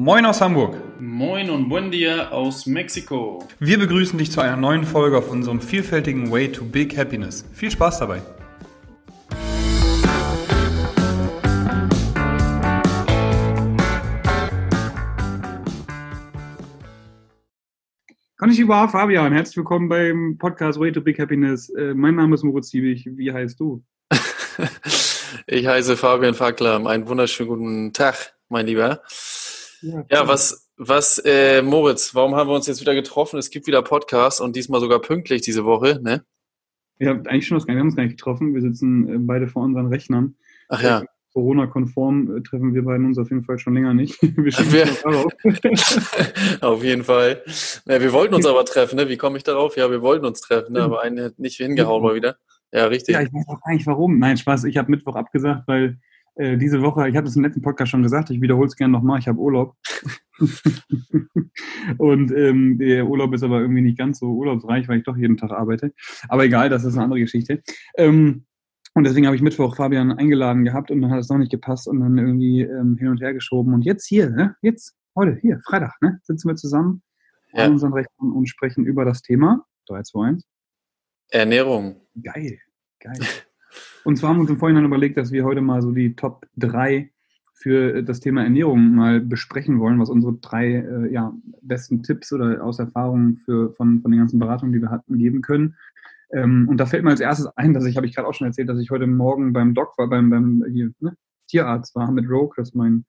Moin 0.00 0.24
aus 0.26 0.40
Hamburg. 0.40 0.76
Moin 1.00 1.50
und 1.50 1.68
buen 1.68 1.90
dia 1.90 2.28
aus 2.28 2.66
Mexiko. 2.66 3.44
Wir 3.58 3.80
begrüßen 3.80 4.16
dich 4.16 4.30
zu 4.30 4.40
einer 4.40 4.56
neuen 4.56 4.84
Folge 4.84 5.18
auf 5.18 5.28
unserem 5.28 5.60
vielfältigen 5.60 6.30
Way 6.30 6.52
to 6.52 6.64
Big 6.64 6.96
Happiness. 6.96 7.44
Viel 7.52 7.72
Spaß 7.72 7.98
dabei. 7.98 8.22
Konnichiwa, 18.36 18.86
Fabian. 18.86 19.32
Herzlich 19.32 19.56
willkommen 19.56 19.88
beim 19.88 20.38
Podcast 20.38 20.78
Way 20.78 20.92
to 20.92 21.00
Big 21.00 21.18
Happiness. 21.18 21.70
Äh, 21.70 21.94
mein 21.94 22.14
Name 22.14 22.36
ist 22.36 22.44
Moritz 22.44 22.70
Siebig. 22.70 23.04
Wie 23.16 23.32
heißt 23.32 23.58
du? 23.58 23.82
ich 25.48 25.66
heiße 25.66 25.96
Fabian 25.96 26.34
Fackler. 26.34 26.86
Einen 26.86 27.08
wunderschönen 27.08 27.48
guten 27.48 27.92
Tag, 27.92 28.36
mein 28.48 28.66
Lieber. 28.66 29.02
Ja, 29.82 30.26
was, 30.26 30.70
was, 30.76 31.18
äh, 31.24 31.62
Moritz, 31.62 32.14
warum 32.14 32.34
haben 32.34 32.48
wir 32.48 32.54
uns 32.54 32.66
jetzt 32.66 32.80
wieder 32.80 32.94
getroffen? 32.94 33.38
Es 33.38 33.50
gibt 33.50 33.66
wieder 33.66 33.82
Podcasts 33.82 34.40
und 34.40 34.56
diesmal 34.56 34.80
sogar 34.80 35.00
pünktlich 35.00 35.42
diese 35.42 35.64
Woche, 35.64 36.00
ne? 36.02 36.24
Ja, 36.98 37.12
eigentlich 37.12 37.46
schon 37.46 37.56
was 37.56 37.66
wir 37.66 37.76
haben 37.76 37.86
uns 37.86 37.96
gar 37.96 38.02
nicht 38.02 38.16
getroffen. 38.16 38.54
Wir 38.54 38.60
sitzen 38.60 39.08
äh, 39.08 39.18
beide 39.18 39.46
vor 39.46 39.62
unseren 39.62 39.86
Rechnern. 39.86 40.34
Ach 40.68 40.82
ja. 40.82 41.04
Corona-konform 41.32 42.36
äh, 42.36 42.42
treffen 42.42 42.74
wir 42.74 42.84
beiden 42.84 43.06
uns 43.06 43.18
auf 43.18 43.30
jeden 43.30 43.44
Fall 43.44 43.58
schon 43.58 43.74
länger 43.74 43.94
nicht. 43.94 44.20
Wir 44.36 44.52
wir 44.52 44.88
auf 46.60 46.82
jeden 46.82 47.04
Fall. 47.04 47.42
Ja, 47.86 48.00
wir 48.00 48.12
wollten 48.12 48.34
uns 48.34 48.46
aber 48.46 48.64
treffen, 48.64 48.96
ne? 48.96 49.08
Wie 49.08 49.16
komme 49.16 49.36
ich 49.36 49.44
darauf? 49.44 49.76
Ja, 49.76 49.90
wir 49.90 50.02
wollten 50.02 50.24
uns 50.24 50.40
treffen, 50.40 50.72
ne? 50.72 50.82
aber 50.82 51.02
einen 51.02 51.26
hat 51.26 51.38
nicht 51.38 51.58
hingehauen 51.58 52.02
mal 52.02 52.14
wieder. 52.14 52.36
Ja, 52.72 52.86
richtig. 52.86 53.14
Ja, 53.14 53.22
ich 53.22 53.32
weiß 53.32 53.46
auch 53.48 53.60
gar 53.60 53.72
nicht 53.72 53.86
warum. 53.86 54.18
Nein, 54.18 54.36
Spaß. 54.36 54.64
Ich 54.64 54.76
habe 54.76 54.90
Mittwoch 54.90 55.14
abgesagt, 55.14 55.68
weil 55.68 55.98
äh, 56.38 56.56
diese 56.56 56.80
Woche, 56.82 57.08
ich 57.08 57.16
habe 57.16 57.24
das 57.26 57.36
im 57.36 57.42
letzten 57.42 57.62
Podcast 57.62 57.90
schon 57.90 58.02
gesagt, 58.02 58.30
ich 58.30 58.40
wiederhole 58.40 58.68
es 58.68 58.76
gerne 58.76 58.92
nochmal, 58.92 59.18
ich 59.18 59.26
habe 59.26 59.38
Urlaub. 59.38 59.74
und 61.98 62.30
ähm, 62.30 62.78
der 62.78 63.06
Urlaub 63.08 63.34
ist 63.34 63.42
aber 63.42 63.60
irgendwie 63.60 63.82
nicht 63.82 63.98
ganz 63.98 64.20
so 64.20 64.26
urlaubsreich, 64.26 64.86
weil 64.88 64.98
ich 64.98 65.04
doch 65.04 65.16
jeden 65.16 65.36
Tag 65.36 65.50
arbeite. 65.50 65.92
Aber 66.28 66.44
egal, 66.44 66.68
das 66.68 66.84
ist 66.84 66.94
eine 66.94 67.04
andere 67.04 67.20
Geschichte. 67.20 67.60
Ähm, 67.96 68.44
und 68.94 69.04
deswegen 69.04 69.26
habe 69.26 69.34
ich 69.34 69.42
Mittwoch 69.42 69.76
Fabian 69.76 70.12
eingeladen 70.12 70.64
gehabt 70.64 70.90
und 70.90 71.02
dann 71.02 71.10
hat 71.10 71.20
es 71.20 71.28
noch 71.28 71.38
nicht 71.38 71.50
gepasst 71.50 71.88
und 71.88 72.00
dann 72.00 72.16
irgendwie 72.16 72.62
ähm, 72.62 72.96
hin 72.96 73.08
und 73.08 73.20
her 73.20 73.34
geschoben. 73.34 73.74
Und 73.74 73.84
jetzt 73.84 74.06
hier, 74.06 74.30
ne? 74.30 74.54
jetzt, 74.62 74.96
heute, 75.16 75.36
hier, 75.40 75.60
Freitag, 75.66 76.00
ne? 76.00 76.20
sitzen 76.22 76.48
wir 76.48 76.56
zusammen 76.56 77.02
ja. 77.52 77.64
an 77.64 77.72
unseren 77.72 77.92
Rechten 77.92 78.32
und 78.32 78.48
sprechen 78.48 78.86
über 78.86 79.04
das 79.04 79.22
Thema 79.22 79.66
3, 79.88 80.02
2, 80.02 80.26
1. 80.28 80.44
Ernährung. 81.30 82.00
Geil, 82.22 82.58
geil. 83.00 83.18
Und 84.04 84.16
zwar 84.16 84.30
haben 84.30 84.36
wir 84.36 84.42
uns 84.42 84.50
im 84.50 84.58
Vorhinein 84.58 84.84
überlegt, 84.84 85.16
dass 85.16 85.32
wir 85.32 85.44
heute 85.44 85.60
mal 85.60 85.82
so 85.82 85.92
die 85.92 86.14
Top 86.14 86.46
3 86.56 87.10
für 87.54 88.02
das 88.02 88.20
Thema 88.20 88.44
Ernährung 88.44 88.94
mal 88.94 89.20
besprechen 89.20 89.80
wollen, 89.80 89.98
was 89.98 90.10
unsere 90.10 90.34
drei 90.34 90.74
äh, 90.74 91.12
ja, 91.12 91.34
besten 91.60 92.02
Tipps 92.02 92.32
oder 92.32 92.62
aus 92.62 92.78
Erfahrungen 92.78 93.38
für, 93.38 93.72
von, 93.72 94.00
von 94.00 94.10
den 94.10 94.20
ganzen 94.20 94.38
Beratungen, 94.38 94.72
die 94.72 94.80
wir 94.80 94.90
hatten, 94.90 95.18
geben 95.18 95.42
können. 95.42 95.74
Ähm, 96.30 96.68
und 96.68 96.78
da 96.78 96.86
fällt 96.86 97.02
mir 97.04 97.10
als 97.10 97.20
erstes 97.20 97.48
ein, 97.56 97.74
dass 97.74 97.84
ich, 97.84 97.96
habe 97.96 98.06
ich 98.06 98.14
gerade 98.14 98.28
auch 98.28 98.34
schon 98.34 98.46
erzählt, 98.46 98.68
dass 98.68 98.78
ich 98.78 98.90
heute 98.90 99.06
Morgen 99.06 99.52
beim 99.52 99.74
Doc 99.74 99.98
war, 99.98 100.08
beim, 100.08 100.30
beim 100.30 100.64
hier, 100.70 100.92
ne, 101.00 101.16
Tierarzt 101.48 101.94
war 101.96 102.12
mit 102.12 102.28
Rogue, 102.28 102.54
das 102.56 102.68
ist, 102.68 102.74
mein, 102.74 103.04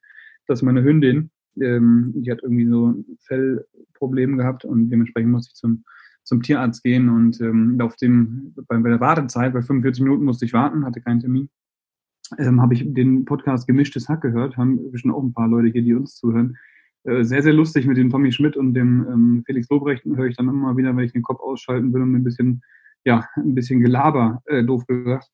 das 0.48 0.60
ist 0.60 0.64
meine 0.64 0.84
Hündin. 0.84 1.30
Ähm, 1.62 2.14
die 2.16 2.32
hat 2.32 2.40
irgendwie 2.42 2.68
so 2.68 2.92
ein 2.92 3.06
Fellproblem 3.28 4.38
gehabt 4.38 4.66
und 4.66 4.90
dementsprechend 4.90 5.32
musste 5.32 5.52
ich 5.52 5.56
zum 5.56 5.84
zum 6.30 6.44
Tierarzt 6.44 6.84
gehen 6.84 7.10
und 7.10 7.42
ähm, 7.42 7.78
auf 7.82 7.96
dem, 7.96 8.54
bei, 8.68 8.78
der 8.78 9.00
Wartezeit, 9.00 9.52
bei 9.52 9.62
45 9.62 10.04
Minuten 10.04 10.24
musste 10.24 10.46
ich 10.46 10.54
warten, 10.54 10.86
hatte 10.86 11.02
keinen 11.02 11.20
Termin, 11.20 11.50
ähm, 12.38 12.62
habe 12.62 12.76
ich 12.76 12.86
den 12.86 13.26
Podcast 13.26 13.68
Gemischtes 13.68 14.08
Hack 14.08 14.22
gehört, 14.22 14.56
haben 14.56 14.92
bestimmt 14.92 15.16
auch 15.16 15.24
ein 15.24 15.34
paar 15.34 15.48
Leute 15.48 15.70
hier, 15.70 15.82
die 15.82 15.96
uns 15.96 16.16
zuhören. 16.16 16.56
Äh, 17.04 17.24
sehr, 17.24 17.42
sehr 17.42 17.54
lustig 17.54 17.88
mit 17.88 17.98
dem 17.98 18.12
Tommy 18.12 18.32
Schmidt 18.32 18.58
und 18.58 18.76
dem 18.76 19.08
ähm, 19.12 19.44
Felix 19.46 19.68
Lobrecht 19.70 20.06
höre 20.06 20.28
ich 20.28 20.38
dann 20.38 20.48
immer 20.48 20.78
wieder, 20.78 20.96
wenn 20.96 21.04
ich 21.04 21.14
den 21.14 21.24
Kopf 21.24 21.40
ausschalten 21.40 21.92
will 21.94 22.04
und 22.04 22.14
ein 22.14 22.24
bisschen, 22.24 22.62
ja, 23.06 23.26
ein 23.36 23.56
bisschen 23.56 23.80
Gelaber, 23.80 24.44
äh, 24.46 24.64
doof 24.64 24.86
gesagt, 24.86 25.30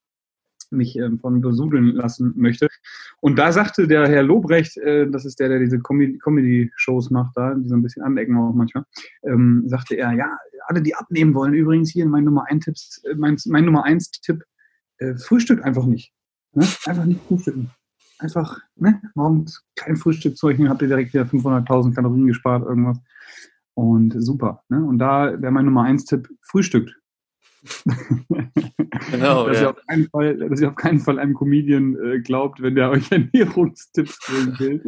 mich 0.71 0.97
ähm, 0.97 1.19
von 1.19 1.41
besudeln 1.41 1.87
lassen 1.87 2.33
möchte. 2.35 2.67
Und 3.21 3.37
da 3.37 3.51
sagte 3.51 3.87
der 3.87 4.07
Herr 4.07 4.23
Lobrecht, 4.23 4.77
äh, 4.77 5.09
das 5.09 5.25
ist 5.25 5.39
der, 5.39 5.49
der 5.49 5.59
diese 5.59 5.79
Comedy-Shows 5.79 7.09
macht, 7.11 7.35
da, 7.35 7.53
die 7.53 7.67
so 7.67 7.75
ein 7.75 7.81
bisschen 7.81 8.03
anecken 8.03 8.37
auch 8.37 8.53
manchmal, 8.53 8.85
ähm, 9.23 9.63
sagte 9.67 9.95
er, 9.95 10.13
ja, 10.13 10.37
alle, 10.67 10.81
die 10.81 10.95
abnehmen 10.95 11.33
wollen, 11.33 11.53
übrigens 11.53 11.91
hier 11.91 12.05
mein 12.05 12.23
Nummer 12.23 12.45
1 12.47 12.65
Tipp, 12.65 12.75
äh, 13.03 13.15
mein, 13.15 13.37
mein 13.45 13.65
Nummer 13.65 13.83
1 13.83 14.11
Tipp, 14.11 14.43
äh, 14.97 15.15
Frühstück 15.15 15.63
einfach 15.63 15.85
nicht. 15.85 16.13
Ne? 16.53 16.65
Einfach 16.85 17.05
nicht 17.05 17.21
frühstücken. 17.27 17.71
Einfach, 18.17 18.59
ne, 18.75 19.01
morgens 19.13 19.63
kein 19.75 19.97
Frühstückzeug 19.97 20.57
habt 20.69 20.81
ihr 20.81 20.87
direkt 20.87 21.13
wieder 21.13 21.25
500.000 21.25 21.93
Kalorien 21.93 22.27
gespart, 22.27 22.63
irgendwas. 22.63 22.99
Und 23.73 24.13
super. 24.17 24.63
Ne? 24.69 24.83
Und 24.83 24.99
da 24.99 25.41
wäre 25.41 25.51
mein 25.51 25.65
Nummer 25.65 25.83
1 25.83 26.05
Tipp, 26.05 26.29
frühstückt. 26.41 26.95
Genau, 29.11 29.47
dass, 29.47 29.57
ja. 29.57 29.63
ihr 29.63 29.69
auf 29.71 29.85
keinen 29.87 30.09
Fall, 30.09 30.37
dass 30.37 30.61
ihr 30.61 30.69
auf 30.69 30.75
keinen 30.75 30.99
Fall 30.99 31.19
einem 31.19 31.33
Comedian 31.33 31.95
äh, 31.95 32.19
glaubt, 32.19 32.61
wenn 32.61 32.75
der 32.75 32.89
euch 32.89 33.11
Ernährungstipps 33.11 34.19
geben 34.27 34.59
will. 34.59 34.81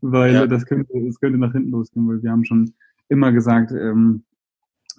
weil 0.00 0.34
ja. 0.34 0.46
das, 0.46 0.66
könnte, 0.66 0.92
das 0.92 1.20
könnte 1.20 1.38
nach 1.38 1.52
hinten 1.52 1.70
losgehen, 1.70 2.08
weil 2.08 2.22
wir 2.22 2.30
haben 2.30 2.44
schon 2.44 2.74
immer 3.08 3.32
gesagt, 3.32 3.72
ähm, 3.72 4.24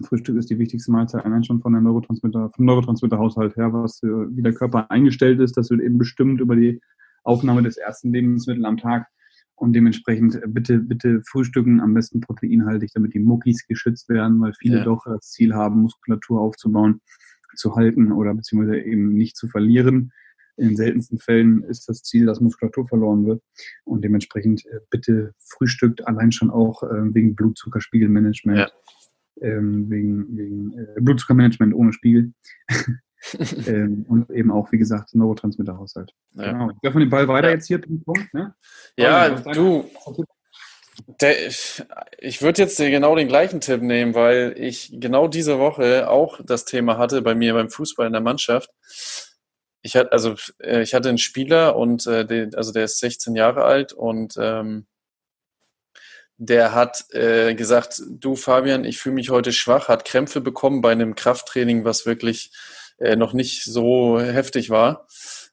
Frühstück 0.04 0.36
ist 0.36 0.50
die 0.50 0.58
wichtigste 0.58 0.90
Mahlzeit, 0.90 1.24
allein 1.24 1.44
schon 1.44 1.60
von 1.60 1.72
der 1.72 1.80
Neurotransmitter, 1.80 2.50
vom 2.54 2.64
Neurotransmitterhaushalt 2.64 3.56
her, 3.56 3.72
was 3.72 4.02
äh, 4.02 4.08
wie 4.08 4.42
der 4.42 4.52
Körper 4.52 4.90
eingestellt 4.90 5.40
ist, 5.40 5.56
das 5.56 5.70
wird 5.70 5.80
eben 5.80 5.98
bestimmt 5.98 6.40
über 6.40 6.56
die 6.56 6.80
Aufnahme 7.24 7.62
des 7.62 7.76
ersten 7.76 8.12
Lebensmittels 8.12 8.64
am 8.64 8.76
Tag. 8.76 9.06
Und 9.56 9.72
dementsprechend 9.72 10.36
äh, 10.36 10.46
bitte, 10.46 10.78
bitte 10.78 11.22
frühstücken, 11.26 11.80
am 11.80 11.94
besten 11.94 12.20
proteinhaltig, 12.20 12.92
damit 12.94 13.14
die 13.14 13.18
Muckis 13.20 13.66
geschützt 13.66 14.08
werden, 14.08 14.40
weil 14.40 14.52
viele 14.54 14.78
ja. 14.78 14.84
doch 14.84 15.04
das 15.04 15.30
Ziel 15.30 15.54
haben, 15.54 15.82
Muskulatur 15.82 16.40
aufzubauen, 16.40 17.00
zu 17.56 17.74
halten 17.74 18.12
oder 18.12 18.34
beziehungsweise 18.34 18.78
eben 18.78 19.14
nicht 19.14 19.36
zu 19.36 19.48
verlieren. 19.48 20.12
In 20.58 20.68
den 20.68 20.76
seltensten 20.76 21.18
Fällen 21.18 21.62
ist 21.64 21.88
das 21.88 22.02
Ziel, 22.02 22.26
dass 22.26 22.40
Muskulatur 22.40 22.86
verloren 22.86 23.26
wird. 23.26 23.42
Und 23.84 24.04
dementsprechend 24.04 24.64
äh, 24.66 24.80
bitte 24.90 25.32
frühstückt 25.38 26.06
allein 26.06 26.32
schon 26.32 26.50
auch 26.50 26.82
äh, 26.82 27.14
wegen 27.14 27.34
Blutzuckerspiegelmanagement, 27.34 28.58
ja. 28.58 28.70
ähm, 29.40 29.90
wegen, 29.90 30.36
wegen 30.36 30.72
äh, 30.72 31.00
Blutzuckermanagement 31.00 31.74
ohne 31.74 31.92
Spiegel. 31.92 32.32
ähm, 33.66 34.04
und 34.08 34.30
eben 34.30 34.50
auch, 34.50 34.70
wie 34.72 34.78
gesagt, 34.78 35.14
Neurotransmitterhaushalt. 35.14 36.12
Ja. 36.34 36.52
Genau. 36.52 36.70
Ich 36.70 36.82
werfe 36.82 36.98
den 36.98 37.10
Ball 37.10 37.28
weiter 37.28 37.48
ja. 37.48 37.54
jetzt 37.54 37.66
hier, 37.66 37.80
Punkt. 37.80 38.32
Ne? 38.32 38.54
Ja, 38.96 39.30
du. 39.30 39.88
Der, 41.20 41.48
ich 41.48 42.40
würde 42.40 42.62
jetzt 42.62 42.78
genau 42.78 43.14
den 43.14 43.28
gleichen 43.28 43.60
Tipp 43.60 43.82
nehmen, 43.82 44.14
weil 44.14 44.54
ich 44.56 44.90
genau 44.94 45.28
diese 45.28 45.58
Woche 45.58 46.08
auch 46.08 46.40
das 46.42 46.64
Thema 46.64 46.96
hatte 46.96 47.20
bei 47.20 47.34
mir 47.34 47.52
beim 47.52 47.68
Fußball 47.68 48.06
in 48.06 48.14
der 48.14 48.22
Mannschaft. 48.22 48.70
Ich 49.82 49.94
hatte 49.94 50.12
also 50.12 50.34
äh, 50.58 50.80
ich 50.80 50.94
hatte 50.94 51.10
einen 51.10 51.18
Spieler 51.18 51.76
und 51.76 52.06
äh, 52.06 52.48
also 52.54 52.72
der 52.72 52.84
ist 52.84 52.98
16 53.00 53.36
Jahre 53.36 53.64
alt 53.64 53.92
und 53.92 54.36
ähm, 54.38 54.86
der 56.38 56.74
hat 56.74 57.04
äh, 57.12 57.54
gesagt, 57.54 58.02
du 58.08 58.36
Fabian, 58.36 58.84
ich 58.84 58.98
fühle 58.98 59.14
mich 59.14 59.30
heute 59.30 59.52
schwach, 59.52 59.88
hat 59.88 60.04
Krämpfe 60.04 60.40
bekommen 60.40 60.82
bei 60.82 60.92
einem 60.92 61.14
Krafttraining, 61.14 61.84
was 61.84 62.04
wirklich 62.04 62.52
äh, 62.98 63.16
noch 63.16 63.32
nicht 63.32 63.64
so 63.64 64.20
heftig 64.20 64.70
war, 64.70 65.06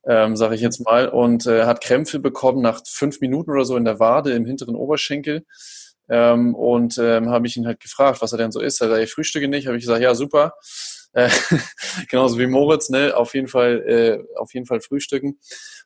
ähm, 0.06 0.36
sage 0.36 0.56
ich 0.56 0.62
jetzt 0.62 0.84
mal, 0.84 1.08
und 1.10 1.46
äh, 1.46 1.66
hat 1.66 1.84
Krämpfe 1.84 2.20
bekommen 2.20 2.62
nach 2.62 2.82
fünf 2.86 3.22
Minuten 3.22 3.52
oder 3.52 3.66
so 3.66 3.78
in 3.78 3.86
der 3.86 4.00
Wade 4.00 4.32
im 4.34 4.46
hinteren 4.46 4.76
Oberschenkel. 4.76 5.46
Ähm, 6.10 6.54
und 6.54 6.98
ähm, 6.98 7.30
habe 7.30 7.48
ich 7.48 7.56
ihn 7.56 7.66
halt 7.66 7.80
gefragt, 7.80 8.22
was 8.22 8.34
er 8.34 8.38
denn 8.38 8.52
so 8.52 8.60
ist. 8.60 8.82
Er 8.82 8.90
sagt, 8.90 9.02
ich 9.02 9.12
frühstücke 9.12 9.48
nicht. 9.48 9.68
Habe 9.68 9.78
ich 9.78 9.84
gesagt, 9.84 10.02
ja 10.02 10.16
super. 10.16 10.54
Äh, 11.16 11.30
genauso 12.10 12.40
wie 12.40 12.48
Moritz, 12.48 12.90
ne? 12.90 13.16
Auf 13.16 13.36
jeden 13.36 13.48
Fall, 13.48 13.84
äh, 13.88 14.40
auf 14.40 14.52
jeden 14.56 14.66
Fall 14.66 14.82
frühstücken. 14.82 15.38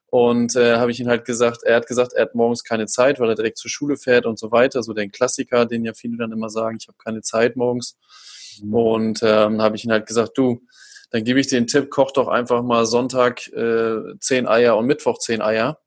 Und 0.09 0.55
äh, 0.55 0.77
habe 0.77 0.91
ich 0.91 1.01
ihn 1.01 1.09
halt 1.09 1.25
gesagt, 1.25 1.63
er 1.63 1.75
hat 1.75 1.85
gesagt, 1.85 2.13
er 2.13 2.21
hat 2.21 2.33
morgens 2.33 2.63
keine 2.63 2.85
Zeit, 2.85 3.19
weil 3.19 3.27
er 3.27 3.35
direkt 3.35 3.57
zur 3.57 3.69
Schule 3.69 3.97
fährt 3.97 4.25
und 4.25 4.39
so 4.39 4.53
weiter. 4.53 4.83
So 4.83 4.93
den 4.93 5.11
Klassiker, 5.11 5.65
den 5.65 5.83
ja 5.83 5.93
viele 5.93 6.15
dann 6.15 6.31
immer 6.31 6.49
sagen, 6.49 6.77
ich 6.79 6.87
habe 6.87 6.97
keine 6.97 7.21
Zeit 7.23 7.57
morgens. 7.57 7.97
Mhm. 8.61 8.73
Und 8.73 9.19
ähm, 9.21 9.61
habe 9.61 9.75
ich 9.75 9.83
ihn 9.83 9.91
halt 9.91 10.05
gesagt, 10.05 10.37
du, 10.37 10.61
dann 11.09 11.23
gebe 11.23 11.39
ich 11.39 11.47
den 11.47 11.67
Tipp, 11.67 11.89
koch 11.89 12.11
doch 12.11 12.27
einfach 12.27 12.61
mal 12.63 12.85
Sonntag 12.85 13.47
äh, 13.53 14.17
zehn 14.19 14.47
Eier 14.47 14.77
und 14.77 14.85
Mittwoch 14.85 15.19
zehn 15.19 15.41
Eier. 15.41 15.79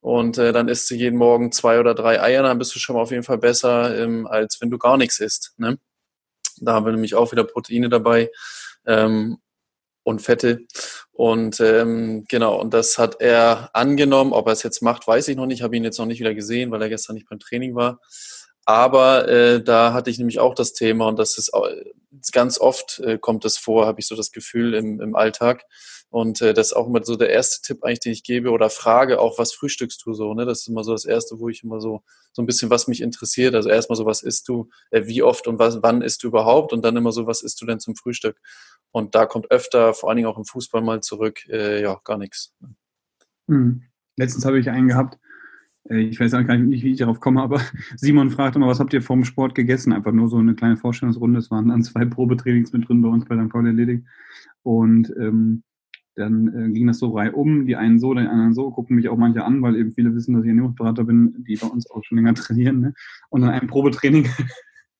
Und 0.00 0.36
äh, 0.36 0.52
dann 0.52 0.68
isst 0.68 0.90
du 0.90 0.94
jeden 0.94 1.16
Morgen 1.16 1.50
zwei 1.50 1.80
oder 1.80 1.94
drei 1.94 2.20
Eier, 2.20 2.42
dann 2.42 2.58
bist 2.58 2.74
du 2.74 2.78
schon 2.78 2.96
mal 2.96 3.02
auf 3.02 3.10
jeden 3.10 3.22
Fall 3.22 3.38
besser, 3.38 3.98
ähm, 3.98 4.26
als 4.26 4.60
wenn 4.60 4.70
du 4.70 4.78
gar 4.78 4.98
nichts 4.98 5.18
isst. 5.18 5.54
Ne? 5.56 5.78
Da 6.60 6.74
haben 6.74 6.84
wir 6.84 6.92
nämlich 6.92 7.14
auch 7.14 7.32
wieder 7.32 7.44
Proteine 7.44 7.88
dabei 7.88 8.30
ähm, 8.86 9.38
und 10.02 10.20
Fette. 10.20 10.60
Und 11.12 11.60
ähm, 11.60 12.24
genau, 12.28 12.60
und 12.60 12.74
das 12.74 12.98
hat 12.98 13.20
er 13.20 13.70
angenommen. 13.72 14.32
Ob 14.32 14.46
er 14.46 14.52
es 14.52 14.62
jetzt 14.62 14.82
macht, 14.82 15.06
weiß 15.06 15.28
ich 15.28 15.36
noch 15.36 15.46
nicht. 15.46 15.62
Habe 15.62 15.76
ihn 15.76 15.84
jetzt 15.84 15.98
noch 15.98 16.06
nicht 16.06 16.20
wieder 16.20 16.34
gesehen, 16.34 16.70
weil 16.70 16.82
er 16.82 16.88
gestern 16.88 17.14
nicht 17.14 17.28
beim 17.28 17.38
Training 17.38 17.74
war. 17.74 18.00
Aber 18.66 19.28
äh, 19.28 19.62
da 19.62 19.92
hatte 19.92 20.10
ich 20.10 20.18
nämlich 20.18 20.38
auch 20.38 20.54
das 20.54 20.72
Thema 20.72 21.08
und 21.08 21.18
das 21.18 21.38
ist 21.38 21.52
ganz 22.32 22.58
oft 22.58 23.00
äh, 23.00 23.18
kommt 23.18 23.44
es 23.44 23.58
vor, 23.58 23.86
habe 23.86 24.00
ich 24.00 24.06
so 24.06 24.16
das 24.16 24.32
Gefühl 24.32 24.74
im, 24.74 25.00
im 25.00 25.14
Alltag. 25.16 25.64
Und 26.10 26.40
äh, 26.40 26.54
das 26.54 26.68
ist 26.68 26.72
auch 26.74 26.86
immer 26.86 27.04
so 27.04 27.16
der 27.16 27.30
erste 27.30 27.60
Tipp 27.62 27.82
eigentlich, 27.82 28.00
den 28.00 28.12
ich 28.12 28.22
gebe 28.22 28.50
oder 28.50 28.70
frage 28.70 29.20
auch, 29.20 29.38
was 29.38 29.52
frühstückst 29.52 30.02
du 30.06 30.14
so? 30.14 30.32
Ne? 30.34 30.44
Das 30.46 30.60
ist 30.60 30.68
immer 30.68 30.84
so 30.84 30.92
das 30.92 31.04
Erste, 31.04 31.38
wo 31.38 31.48
ich 31.48 31.64
immer 31.64 31.80
so 31.80 32.02
so 32.34 32.42
ein 32.42 32.46
bisschen, 32.46 32.68
was 32.68 32.88
mich 32.88 33.00
interessiert. 33.00 33.54
Also 33.54 33.68
erstmal 33.68 33.96
so, 33.96 34.06
was 34.06 34.22
isst 34.22 34.48
du, 34.48 34.68
äh, 34.90 35.06
wie 35.06 35.22
oft 35.22 35.46
und 35.46 35.58
was, 35.58 35.82
wann 35.82 36.02
isst 36.02 36.22
du 36.24 36.28
überhaupt? 36.28 36.72
Und 36.72 36.84
dann 36.84 36.96
immer 36.96 37.12
so, 37.12 37.26
was 37.26 37.42
isst 37.42 37.60
du 37.62 37.66
denn 37.66 37.78
zum 37.78 37.94
Frühstück? 37.94 38.40
Und 38.90 39.14
da 39.14 39.24
kommt 39.24 39.50
öfter, 39.50 39.94
vor 39.94 40.08
allen 40.08 40.16
Dingen 40.16 40.28
auch 40.28 40.36
im 40.36 40.44
Fußball 40.44 40.82
mal 40.82 41.00
zurück, 41.00 41.46
äh, 41.48 41.80
ja, 41.80 42.00
gar 42.04 42.18
nichts. 42.18 42.52
Hm. 43.48 43.84
Letztens 44.16 44.44
habe 44.44 44.58
ich 44.58 44.68
einen 44.68 44.88
gehabt, 44.88 45.18
ich 45.90 46.18
weiß 46.18 46.32
auch 46.34 46.44
gar 46.44 46.56
nicht, 46.56 46.82
wie 46.82 46.92
ich 46.92 46.98
darauf 46.98 47.20
komme, 47.20 47.42
aber 47.42 47.60
Simon 47.96 48.30
fragt 48.30 48.56
immer, 48.56 48.68
was 48.68 48.80
habt 48.80 48.92
ihr 48.94 49.02
vom 49.02 49.24
Sport 49.24 49.54
gegessen? 49.54 49.92
Einfach 49.92 50.12
nur 50.12 50.28
so 50.28 50.38
eine 50.38 50.54
kleine 50.54 50.76
Vorstellungsrunde. 50.76 51.38
Es 51.38 51.50
waren 51.50 51.68
dann 51.68 51.82
zwei 51.82 52.04
Probetrainings 52.04 52.72
mit 52.72 52.88
drin 52.88 53.02
bei 53.02 53.08
uns 53.08 53.26
bei 53.26 53.36
St. 53.36 53.50
Paul 53.50 53.66
erledigt. 53.66 54.04
Und 54.62 55.12
ähm, 55.18 55.62
dann 56.16 56.48
äh, 56.48 56.72
ging 56.72 56.86
das 56.86 56.98
so 56.98 57.10
rei 57.10 57.32
um, 57.32 57.66
die 57.66 57.76
einen 57.76 57.98
so, 57.98 58.14
die 58.14 58.20
anderen 58.20 58.54
so, 58.54 58.70
gucken 58.70 58.96
mich 58.96 59.08
auch 59.08 59.16
manche 59.16 59.44
an, 59.44 59.60
weil 59.62 59.76
eben 59.76 59.92
viele 59.92 60.14
wissen, 60.14 60.34
dass 60.34 60.44
ich 60.44 60.48
Ernährungsberater 60.48 61.04
bin, 61.04 61.44
die 61.46 61.56
bei 61.56 61.66
uns 61.66 61.90
auch 61.90 62.02
schon 62.04 62.16
länger 62.16 62.34
trainieren. 62.34 62.80
Ne? 62.80 62.94
Und 63.28 63.42
dann 63.42 63.50
ein 63.50 63.66
Probetraining 63.66 64.28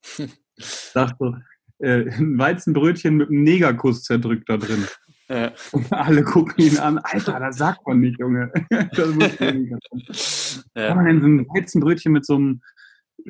sagt 0.58 1.16
so, 1.18 1.34
äh, 1.78 2.10
ein 2.10 2.36
Weizenbrötchen 2.36 3.16
mit 3.16 3.30
einem 3.30 3.42
Negerkuss 3.42 4.02
zerdrückt 4.02 4.48
da 4.48 4.56
drin. 4.58 4.84
Ja. 5.28 5.52
Und 5.72 5.90
alle 5.90 6.22
gucken 6.22 6.54
ihn 6.58 6.78
an, 6.78 6.98
Alter, 6.98 7.40
das 7.40 7.56
sagt 7.56 7.86
man 7.86 8.00
nicht, 8.00 8.18
Junge. 8.20 8.52
das 8.68 9.14
muss 9.14 9.40
nicht 9.40 9.72
ja. 10.74 10.88
Kann 10.88 10.96
man 10.96 11.06
denn 11.06 11.20
so 11.20 11.26
ein 11.26 11.46
Weizenbrötchen 11.48 12.12
mit 12.12 12.26
so 12.26 12.34
einem 12.36 12.62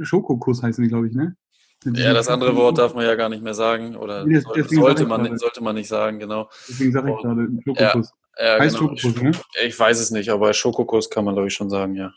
Schokokuss 0.00 0.62
heißen 0.62 0.82
die, 0.82 0.90
glaube 0.90 1.08
ich, 1.08 1.14
ne? 1.14 1.36
Ja, 1.84 2.14
das 2.14 2.28
andere 2.28 2.56
Wort 2.56 2.78
darf 2.78 2.94
man 2.94 3.04
ja 3.04 3.14
gar 3.14 3.28
nicht 3.28 3.42
mehr 3.42 3.52
sagen 3.52 3.94
oder 3.94 4.24
das, 4.26 4.44
sollte, 4.44 5.06
man, 5.06 5.36
sollte 5.36 5.62
man 5.62 5.74
nicht 5.74 5.88
sagen, 5.88 6.18
genau. 6.18 6.48
Deswegen 6.68 6.92
sage 6.92 7.10
ich 7.10 7.22
gerade 7.22 7.48
Schokokuss. 7.62 8.12
Ja, 8.38 8.46
ja, 8.46 8.60
heißt 8.60 8.78
genau. 8.78 8.96
Schokokuss, 8.96 9.22
ne? 9.22 9.32
Ich 9.62 9.78
weiß 9.78 10.00
es 10.00 10.10
nicht, 10.10 10.30
aber 10.30 10.54
Schokokuss 10.54 11.10
kann 11.10 11.24
man, 11.24 11.34
glaube 11.34 11.48
ich, 11.48 11.54
schon 11.54 11.68
sagen, 11.68 11.94
ja. 11.94 12.12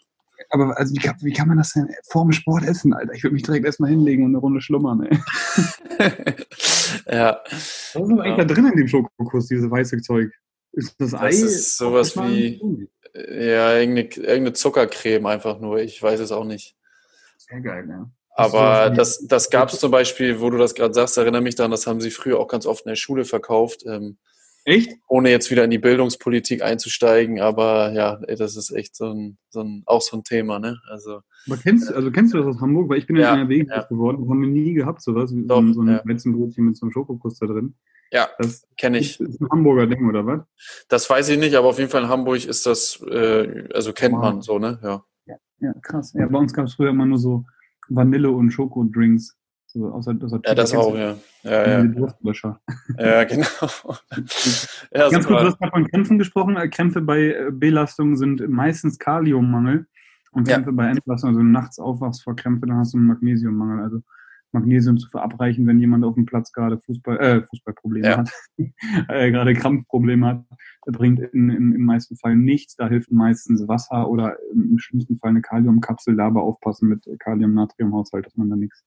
Aber 0.49 0.77
also 0.77 0.93
wie, 0.95 0.99
kann, 0.99 1.15
wie 1.21 1.33
kann 1.33 1.47
man 1.47 1.57
das 1.57 1.73
denn 1.73 1.89
vor 2.09 2.23
dem 2.23 2.31
Sport 2.31 2.63
essen, 2.63 2.93
Alter? 2.93 3.13
Ich 3.13 3.23
würde 3.23 3.33
mich 3.33 3.43
direkt 3.43 3.65
erstmal 3.65 3.89
hinlegen 3.89 4.23
und 4.23 4.31
eine 4.31 4.37
Runde 4.37 4.61
schlummern, 4.61 5.03
ey. 5.03 5.19
ja. 7.07 7.41
Was 7.43 7.93
ist 7.93 7.95
denn 7.95 8.21
eigentlich 8.21 8.47
da 8.47 8.53
drin 8.53 8.67
in 8.67 8.77
dem 8.77 8.87
Schokokuss, 8.87 9.47
dieses 9.47 9.69
weiße 9.69 10.01
Zeug? 10.01 10.31
Ist 10.71 10.95
das, 10.99 11.11
das 11.11 11.19
Ei? 11.19 11.29
Das 11.29 11.41
ist 11.41 11.77
sowas 11.77 12.15
wie, 12.17 12.87
ja, 13.29 13.77
irgendeine, 13.77 14.09
irgendeine 14.09 14.53
Zuckercreme 14.53 15.25
einfach 15.25 15.59
nur. 15.59 15.79
Ich 15.79 16.01
weiß 16.01 16.19
es 16.19 16.31
auch 16.31 16.45
nicht. 16.45 16.75
Sehr 17.37 17.61
geil, 17.61 17.85
ja. 17.89 18.09
Aber 18.37 18.91
das, 18.91 19.25
das 19.25 19.49
gab 19.49 19.73
es 19.73 19.79
zum 19.79 19.89
Beispiel, 19.89 20.39
wo 20.39 20.51
du 20.51 20.59
das 20.59 20.75
gerade 20.75 20.93
sagst, 20.93 21.17
erinnere 21.17 21.41
mich 21.41 21.55
daran, 21.55 21.71
das 21.71 21.87
haben 21.87 22.01
sie 22.01 22.11
früher 22.11 22.39
auch 22.39 22.47
ganz 22.47 22.67
oft 22.67 22.85
in 22.85 22.89
der 22.89 22.95
Schule 22.95 23.25
verkauft. 23.25 23.83
Ähm, 23.87 24.17
echt? 24.63 24.91
Ohne 25.07 25.31
jetzt 25.31 25.49
wieder 25.49 25.63
in 25.63 25.71
die 25.71 25.79
Bildungspolitik 25.79 26.61
einzusteigen, 26.61 27.39
aber 27.39 27.93
ja, 27.93 28.17
das 28.37 28.55
ist 28.55 28.69
echt 28.69 28.95
so 28.95 29.11
ein, 29.11 29.39
so 29.49 29.61
ein 29.61 29.81
auch 29.87 30.01
so 30.01 30.17
ein 30.17 30.23
Thema, 30.23 30.59
ne? 30.59 30.79
Also, 30.87 31.21
aber 31.47 31.57
kennst, 31.57 31.91
also 31.91 32.11
kennst 32.11 32.35
du 32.35 32.37
das 32.37 32.45
aus 32.45 32.61
Hamburg? 32.61 32.89
Weil 32.89 32.99
ich 32.99 33.07
bin 33.07 33.15
ja, 33.15 33.33
in 33.33 33.39
NRW 33.39 33.65
ja. 33.67 33.81
geworden, 33.83 34.29
haben 34.29 34.41
wir 34.41 34.49
nie 34.49 34.73
gehabt, 34.73 35.01
sowas, 35.01 35.33
Doch, 35.33 35.63
so, 35.63 35.73
so 35.73 35.81
ein 35.81 35.87
ja. 35.87 36.01
Weizenbrötchen 36.05 36.63
mit 36.63 36.77
so 36.77 36.85
einem 36.85 36.91
Schokokuss 36.91 37.39
da 37.39 37.47
drin. 37.47 37.73
Ja, 38.11 38.29
das 38.37 38.67
kenne 38.77 38.99
ich. 38.99 39.17
Das 39.17 39.27
ist 39.27 39.41
ein 39.41 39.49
Hamburger 39.49 39.87
Ding, 39.87 40.07
oder 40.07 40.25
was? 40.25 40.41
Das 40.87 41.09
weiß 41.09 41.29
ich 41.29 41.39
nicht, 41.39 41.55
aber 41.55 41.67
auf 41.67 41.77
jeden 41.77 41.89
Fall 41.89 42.03
in 42.03 42.09
Hamburg 42.09 42.45
ist 42.45 42.65
das, 42.65 43.01
äh, 43.09 43.67
also 43.73 43.93
kennt 43.93 44.15
wow. 44.15 44.21
man 44.21 44.41
so, 44.41 44.59
ne? 44.59 44.79
Ja. 44.81 45.03
ja. 45.25 45.35
Ja, 45.59 45.73
krass. 45.81 46.13
Ja, 46.13 46.27
bei 46.27 46.37
uns 46.37 46.53
gab 46.53 46.65
es 46.65 46.75
früher 46.75 46.91
immer 46.91 47.05
nur 47.05 47.17
so 47.17 47.45
Vanille- 47.89 48.31
und 48.31 48.51
Schokodrinks. 48.51 49.37
So, 49.67 49.89
außer, 49.89 50.15
außer 50.23 50.39
ja, 50.45 50.55
das 50.55 50.73
auch, 50.73 50.95
ja. 50.95 51.17
Ja, 51.43 51.67
ja. 51.67 51.83
Durstlöscher. 51.83 52.61
Ja, 52.97 53.23
genau. 53.25 53.45
ja, 54.91 55.09
Ganz 55.09 55.27
kurz, 55.27 55.41
du 55.41 55.47
hast 55.47 55.59
gerade 55.59 55.71
von 55.71 55.87
Krämpfen 55.87 56.17
gesprochen. 56.17 56.55
Äh, 56.55 56.69
Krämpfe 56.69 57.01
bei 57.01 57.19
äh, 57.19 57.51
Belastung 57.51 58.15
sind 58.15 58.47
meistens 58.47 58.97
Kaliummangel. 58.97 59.87
Und 60.31 60.47
Krämpfe 60.47 60.69
ja. 60.69 60.75
bei 60.75 60.87
Entlastung, 60.89 61.31
also 61.31 61.41
nachts 61.41 61.79
aufwachst 61.79 62.23
vor 62.23 62.35
Krämpfe, 62.35 62.67
dann 62.67 62.77
hast 62.77 62.93
du 62.93 62.97
einen 62.97 63.07
Magnesiummangel. 63.07 63.83
Also 63.83 64.01
Magnesium 64.51 64.97
zu 64.97 65.09
verabreichen, 65.09 65.67
wenn 65.67 65.79
jemand 65.79 66.03
auf 66.05 66.15
dem 66.15 66.25
Platz 66.25 66.51
gerade 66.51 66.79
Fußball, 66.79 67.17
äh, 67.19 67.41
Fußballprobleme 67.43 68.07
ja. 68.07 68.17
hat, 68.17 68.31
äh, 69.09 69.31
gerade 69.31 69.53
Krampfprobleme 69.53 70.25
hat, 70.25 70.45
bringt 70.85 71.19
in, 71.19 71.49
in, 71.49 71.73
im 71.73 71.85
meisten 71.85 72.17
Fall 72.17 72.35
nichts. 72.35 72.75
Da 72.75 72.87
hilft 72.87 73.11
meistens 73.11 73.67
Wasser 73.67 74.09
oder 74.09 74.37
im 74.53 74.77
schlimmsten 74.79 75.17
Fall 75.19 75.31
eine 75.31 75.41
Kaliumkapsel. 75.41 76.15
Da 76.15 76.27
aber 76.27 76.43
aufpassen 76.43 76.89
mit 76.89 77.05
Kalium-Natrium-Haushalt, 77.19 78.25
dass 78.25 78.35
man 78.35 78.49
da 78.49 78.55
nichts 78.55 78.85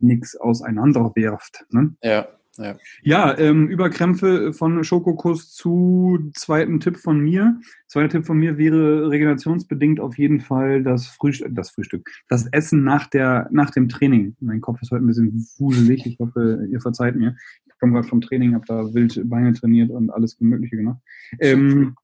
nichts 0.00 0.36
auseinanderwerft. 0.36 1.66
Ne? 1.70 1.96
Ja. 2.02 2.28
Ja, 2.58 2.76
ja 3.02 3.38
ähm, 3.38 3.68
Überkrämpfe 3.68 4.52
von 4.52 4.82
Schokokuss 4.82 5.54
zu 5.54 6.30
zweiten 6.34 6.80
Tipp 6.80 6.96
von 6.96 7.20
mir. 7.20 7.60
Zweiter 7.86 8.08
Tipp 8.10 8.26
von 8.26 8.38
mir 8.38 8.58
wäre 8.58 9.08
regenerationsbedingt 9.10 10.00
auf 10.00 10.18
jeden 10.18 10.40
Fall 10.40 10.82
das 10.82 11.06
Frühstück, 11.06 11.54
das 11.54 11.70
Frühstück, 11.70 12.10
das 12.28 12.46
Essen 12.48 12.82
nach 12.84 13.06
der, 13.06 13.48
nach 13.50 13.70
dem 13.70 13.88
Training. 13.88 14.36
Mein 14.40 14.60
Kopf 14.60 14.82
ist 14.82 14.90
heute 14.90 15.04
ein 15.04 15.06
bisschen 15.06 15.46
wuselig. 15.58 16.04
Ich 16.04 16.18
hoffe, 16.18 16.66
ihr 16.70 16.80
verzeiht 16.80 17.16
mir. 17.16 17.36
Ich 17.66 17.78
komme 17.78 17.92
gerade 17.92 18.08
vom 18.08 18.20
Training, 18.20 18.54
habe 18.54 18.64
da 18.66 18.92
wild 18.92 19.22
Beine 19.28 19.52
trainiert 19.52 19.90
und 19.90 20.10
alles 20.10 20.40
Mögliche 20.40 20.76
gemacht. 20.76 20.98
Ähm, 21.38 21.94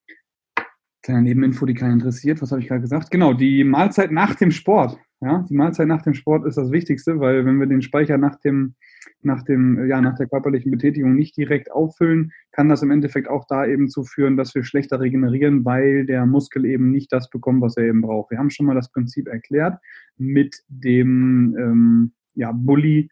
kleiner 1.03 1.23
Nebeninfo, 1.23 1.67
die 1.67 1.75
keinen 1.75 1.95
interessiert. 1.95 2.41
Was 2.41 2.53
habe 2.53 2.63
ich 2.63 2.69
gerade 2.69 2.81
gesagt? 2.81 3.11
Genau, 3.11 3.35
die 3.35 3.65
Mahlzeit 3.65 4.13
nach 4.13 4.35
dem 4.37 4.53
Sport. 4.53 4.99
Ja, 5.25 5.43
die 5.49 5.55
Mahlzeit 5.55 5.89
nach 5.89 6.03
dem 6.03 6.13
Sport 6.13 6.45
ist 6.47 6.59
das 6.59 6.71
Wichtigste, 6.71 7.19
weil 7.19 7.47
wenn 7.47 7.59
wir 7.59 7.67
den 7.67 7.81
Speicher 7.81 8.19
nach 8.19 8.39
dem, 8.41 8.75
nach 9.23 9.43
dem, 9.43 9.89
ja, 9.89 10.03
nach 10.03 10.17
der 10.17 10.29
körperlichen 10.29 10.71
Betätigung 10.71 11.15
nicht 11.15 11.35
direkt 11.35 11.73
auffüllen, 11.73 12.33
kann 12.53 12.69
das 12.69 12.83
im 12.83 12.91
Endeffekt 12.91 13.29
auch 13.29 13.47
da 13.49 13.65
eben 13.65 13.89
zu 13.89 14.05
führen, 14.05 14.37
dass 14.37 14.55
wir 14.55 14.65
schlechter 14.65 15.01
regenerieren, 15.01 15.65
weil 15.65 16.05
der 16.05 16.27
Muskel 16.27 16.67
eben 16.67 16.91
nicht 16.91 17.11
das 17.11 17.31
bekommt, 17.31 17.63
was 17.63 17.79
er 17.79 17.85
eben 17.85 18.03
braucht. 18.03 18.33
Wir 18.33 18.39
haben 18.39 18.51
schon 18.51 18.67
mal 18.67 18.75
das 18.75 18.93
Prinzip 18.93 19.27
erklärt 19.27 19.79
mit 20.19 20.63
dem, 20.69 21.57
ähm, 21.59 22.13
ja, 22.35 22.53
Bulli, 22.53 23.09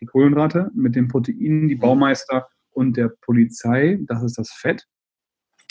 die 0.00 0.06
Kohlenhydrate, 0.06 0.72
mit 0.74 0.96
den 0.96 1.06
Proteinen, 1.06 1.68
die 1.68 1.76
Baumeister 1.76 2.48
und 2.72 2.96
der 2.96 3.12
Polizei, 3.20 4.00
das 4.08 4.24
ist 4.24 4.38
das 4.38 4.50
Fett. 4.50 4.88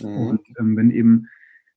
Mhm. 0.01 0.07
Und 0.07 0.41
ähm, 0.57 0.77
wenn 0.77 0.91
eben 0.91 1.27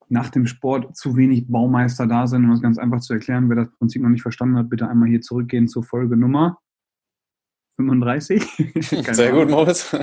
nach 0.08 0.31
dem 0.31 0.47
Sport 0.47 0.97
zu 0.97 1.17
wenig 1.17 1.49
Baumeister 1.49 2.06
da 2.06 2.26
sind, 2.26 2.44
um 2.44 2.50
das 2.50 2.62
ganz 2.62 2.79
einfach 2.79 3.00
zu 3.00 3.12
erklären. 3.14 3.49
Wer 3.49 3.56
das 3.56 3.70
Prinzip 3.79 4.03
noch 4.03 4.08
nicht 4.08 4.23
verstanden 4.23 4.56
hat, 4.56 4.70
bitte 4.70 4.88
einmal 4.88 5.08
hier 5.08 5.20
zurückgehen 5.20 5.69
zur 5.69 5.82
Folge 5.82 6.17
Nummer 6.17 6.58
35. 7.76 8.43
Sehr 9.12 9.32
gut, 9.32 9.50
Moritz. 9.50 9.94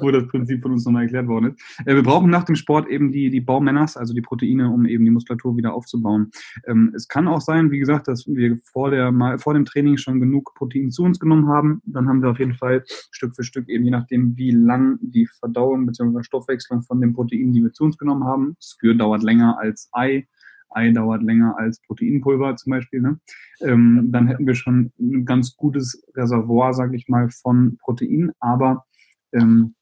wo 0.00 0.10
das 0.10 0.26
Prinzip 0.28 0.62
von 0.62 0.72
uns 0.72 0.84
nochmal 0.84 1.04
erklärt 1.04 1.28
worden 1.28 1.54
ist. 1.54 1.86
Äh, 1.86 1.94
wir 1.94 2.02
brauchen 2.02 2.30
nach 2.30 2.44
dem 2.44 2.56
Sport 2.56 2.88
eben 2.88 3.12
die, 3.12 3.30
die 3.30 3.40
Baumänners, 3.40 3.96
also 3.96 4.14
die 4.14 4.20
Proteine, 4.20 4.70
um 4.70 4.86
eben 4.86 5.04
die 5.04 5.10
Muskulatur 5.10 5.56
wieder 5.56 5.74
aufzubauen. 5.74 6.30
Ähm, 6.66 6.92
es 6.94 7.08
kann 7.08 7.28
auch 7.28 7.40
sein, 7.40 7.70
wie 7.70 7.78
gesagt, 7.78 8.08
dass 8.08 8.26
wir 8.26 8.58
vor, 8.72 8.90
der, 8.90 9.12
vor 9.38 9.54
dem 9.54 9.64
Training 9.64 9.96
schon 9.96 10.20
genug 10.20 10.54
Protein 10.54 10.90
zu 10.90 11.02
uns 11.04 11.18
genommen 11.18 11.48
haben. 11.48 11.82
Dann 11.84 12.08
haben 12.08 12.22
wir 12.22 12.30
auf 12.30 12.38
jeden 12.38 12.54
Fall 12.54 12.84
Stück 13.10 13.34
für 13.36 13.44
Stück 13.44 13.68
eben, 13.68 13.84
je 13.84 13.90
nachdem, 13.90 14.36
wie 14.36 14.50
lang 14.50 14.98
die 15.00 15.26
Verdauung 15.40 15.86
bzw. 15.86 16.22
Stoffwechslung 16.22 16.82
von 16.82 17.00
den 17.00 17.12
Proteinen, 17.12 17.52
die 17.52 17.62
wir 17.62 17.72
zu 17.72 17.84
uns 17.84 17.98
genommen 17.98 18.24
haben. 18.24 18.56
Skür 18.60 18.94
dauert 18.94 19.22
länger 19.22 19.58
als 19.58 19.88
Ei. 19.92 20.26
Ei 20.70 20.90
dauert 20.90 21.22
länger 21.22 21.56
als 21.58 21.80
Proteinpulver 21.80 22.56
zum 22.56 22.70
Beispiel, 22.72 23.00
ne? 23.00 23.18
ähm, 23.62 24.08
dann 24.12 24.28
hätten 24.28 24.46
wir 24.46 24.54
schon 24.54 24.92
ein 24.98 25.24
ganz 25.24 25.56
gutes 25.56 26.02
Reservoir, 26.14 26.74
sage 26.74 26.96
ich 26.96 27.08
mal, 27.08 27.30
von 27.30 27.78
Protein. 27.78 28.32
Aber 28.40 28.84
ähm, 29.32 29.74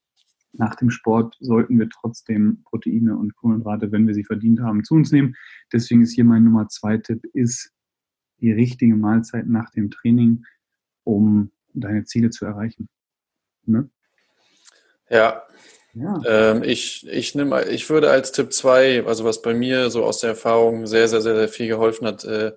nach 0.59 0.75
dem 0.75 0.91
Sport 0.91 1.37
sollten 1.41 1.79
wir 1.79 1.89
trotzdem 1.89 2.63
Proteine 2.65 3.17
und 3.17 3.37
Kohlenhydrate, 3.37 3.93
wenn 3.93 4.07
wir 4.07 4.15
sie 4.15 4.25
verdient 4.25 4.61
haben, 4.61 4.85
zu 4.85 4.95
uns 4.95 5.13
nehmen. 5.13 5.35
Deswegen 5.73 6.03
ist 6.03 6.15
hier 6.15 6.25
mein 6.25 6.45
Nummer 6.45 6.69
zwei 6.69 6.99
Tipp, 6.99 7.25
ist 7.33 7.73
die 8.41 8.53
richtige 8.53 8.97
Mahlzeit 8.97 9.47
nach 9.47 9.71
dem 9.71 9.91
Training, 9.91 10.45
um 11.05 11.51
deine 11.73 12.05
Ziele 12.05 12.31
zu 12.31 12.45
erreichen. 12.45 12.89
Ne? 13.65 13.89
Ja. 15.09 15.43
ja. 15.95 16.21
Ähm, 16.27 16.63
ich, 16.63 17.07
ich, 17.09 17.35
nehm, 17.35 17.55
ich 17.71 17.89
würde 17.89 18.11
als 18.11 18.33
Tipp 18.33 18.53
zwei, 18.53 19.05
also 19.07 19.25
was 19.25 19.43
bei 19.43 19.55
mir 19.55 19.91
so 19.91 20.05
aus 20.05 20.21
der 20.21 20.31
Erfahrung 20.31 20.87
sehr, 20.87 21.09
sehr, 21.09 21.21
sehr, 21.21 21.37
sehr 21.37 21.49
viel 21.49 21.69
geholfen 21.69 22.07
hat, 22.07 22.25
äh, 22.25 22.53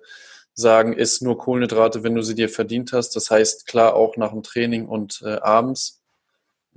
sagen, 0.54 0.92
ist 0.92 1.22
nur 1.22 1.38
Kohlenhydrate, 1.38 2.02
wenn 2.02 2.14
du 2.14 2.22
sie 2.22 2.34
dir 2.34 2.48
verdient 2.48 2.92
hast. 2.92 3.16
Das 3.16 3.30
heißt, 3.30 3.66
klar, 3.66 3.94
auch 3.94 4.16
nach 4.16 4.32
dem 4.32 4.42
Training 4.42 4.86
und 4.86 5.22
äh, 5.24 5.36
abends 5.36 5.99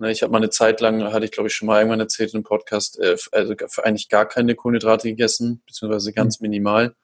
ich 0.01 0.23
habe 0.23 0.31
mal 0.31 0.39
eine 0.39 0.49
Zeit 0.49 0.81
lang, 0.81 1.13
hatte 1.13 1.25
ich 1.25 1.31
glaube 1.31 1.47
ich 1.47 1.53
schon 1.53 1.67
mal 1.67 1.79
irgendwann 1.79 1.99
erzählt 1.99 2.33
im 2.33 2.43
Podcast, 2.43 2.99
äh, 2.99 3.15
also 3.31 3.55
eigentlich 3.83 4.09
gar 4.09 4.27
keine 4.27 4.55
Kohlenhydrate 4.55 5.09
gegessen, 5.09 5.61
beziehungsweise 5.65 6.13
ganz 6.13 6.39
mhm. 6.39 6.45
minimal. 6.45 6.95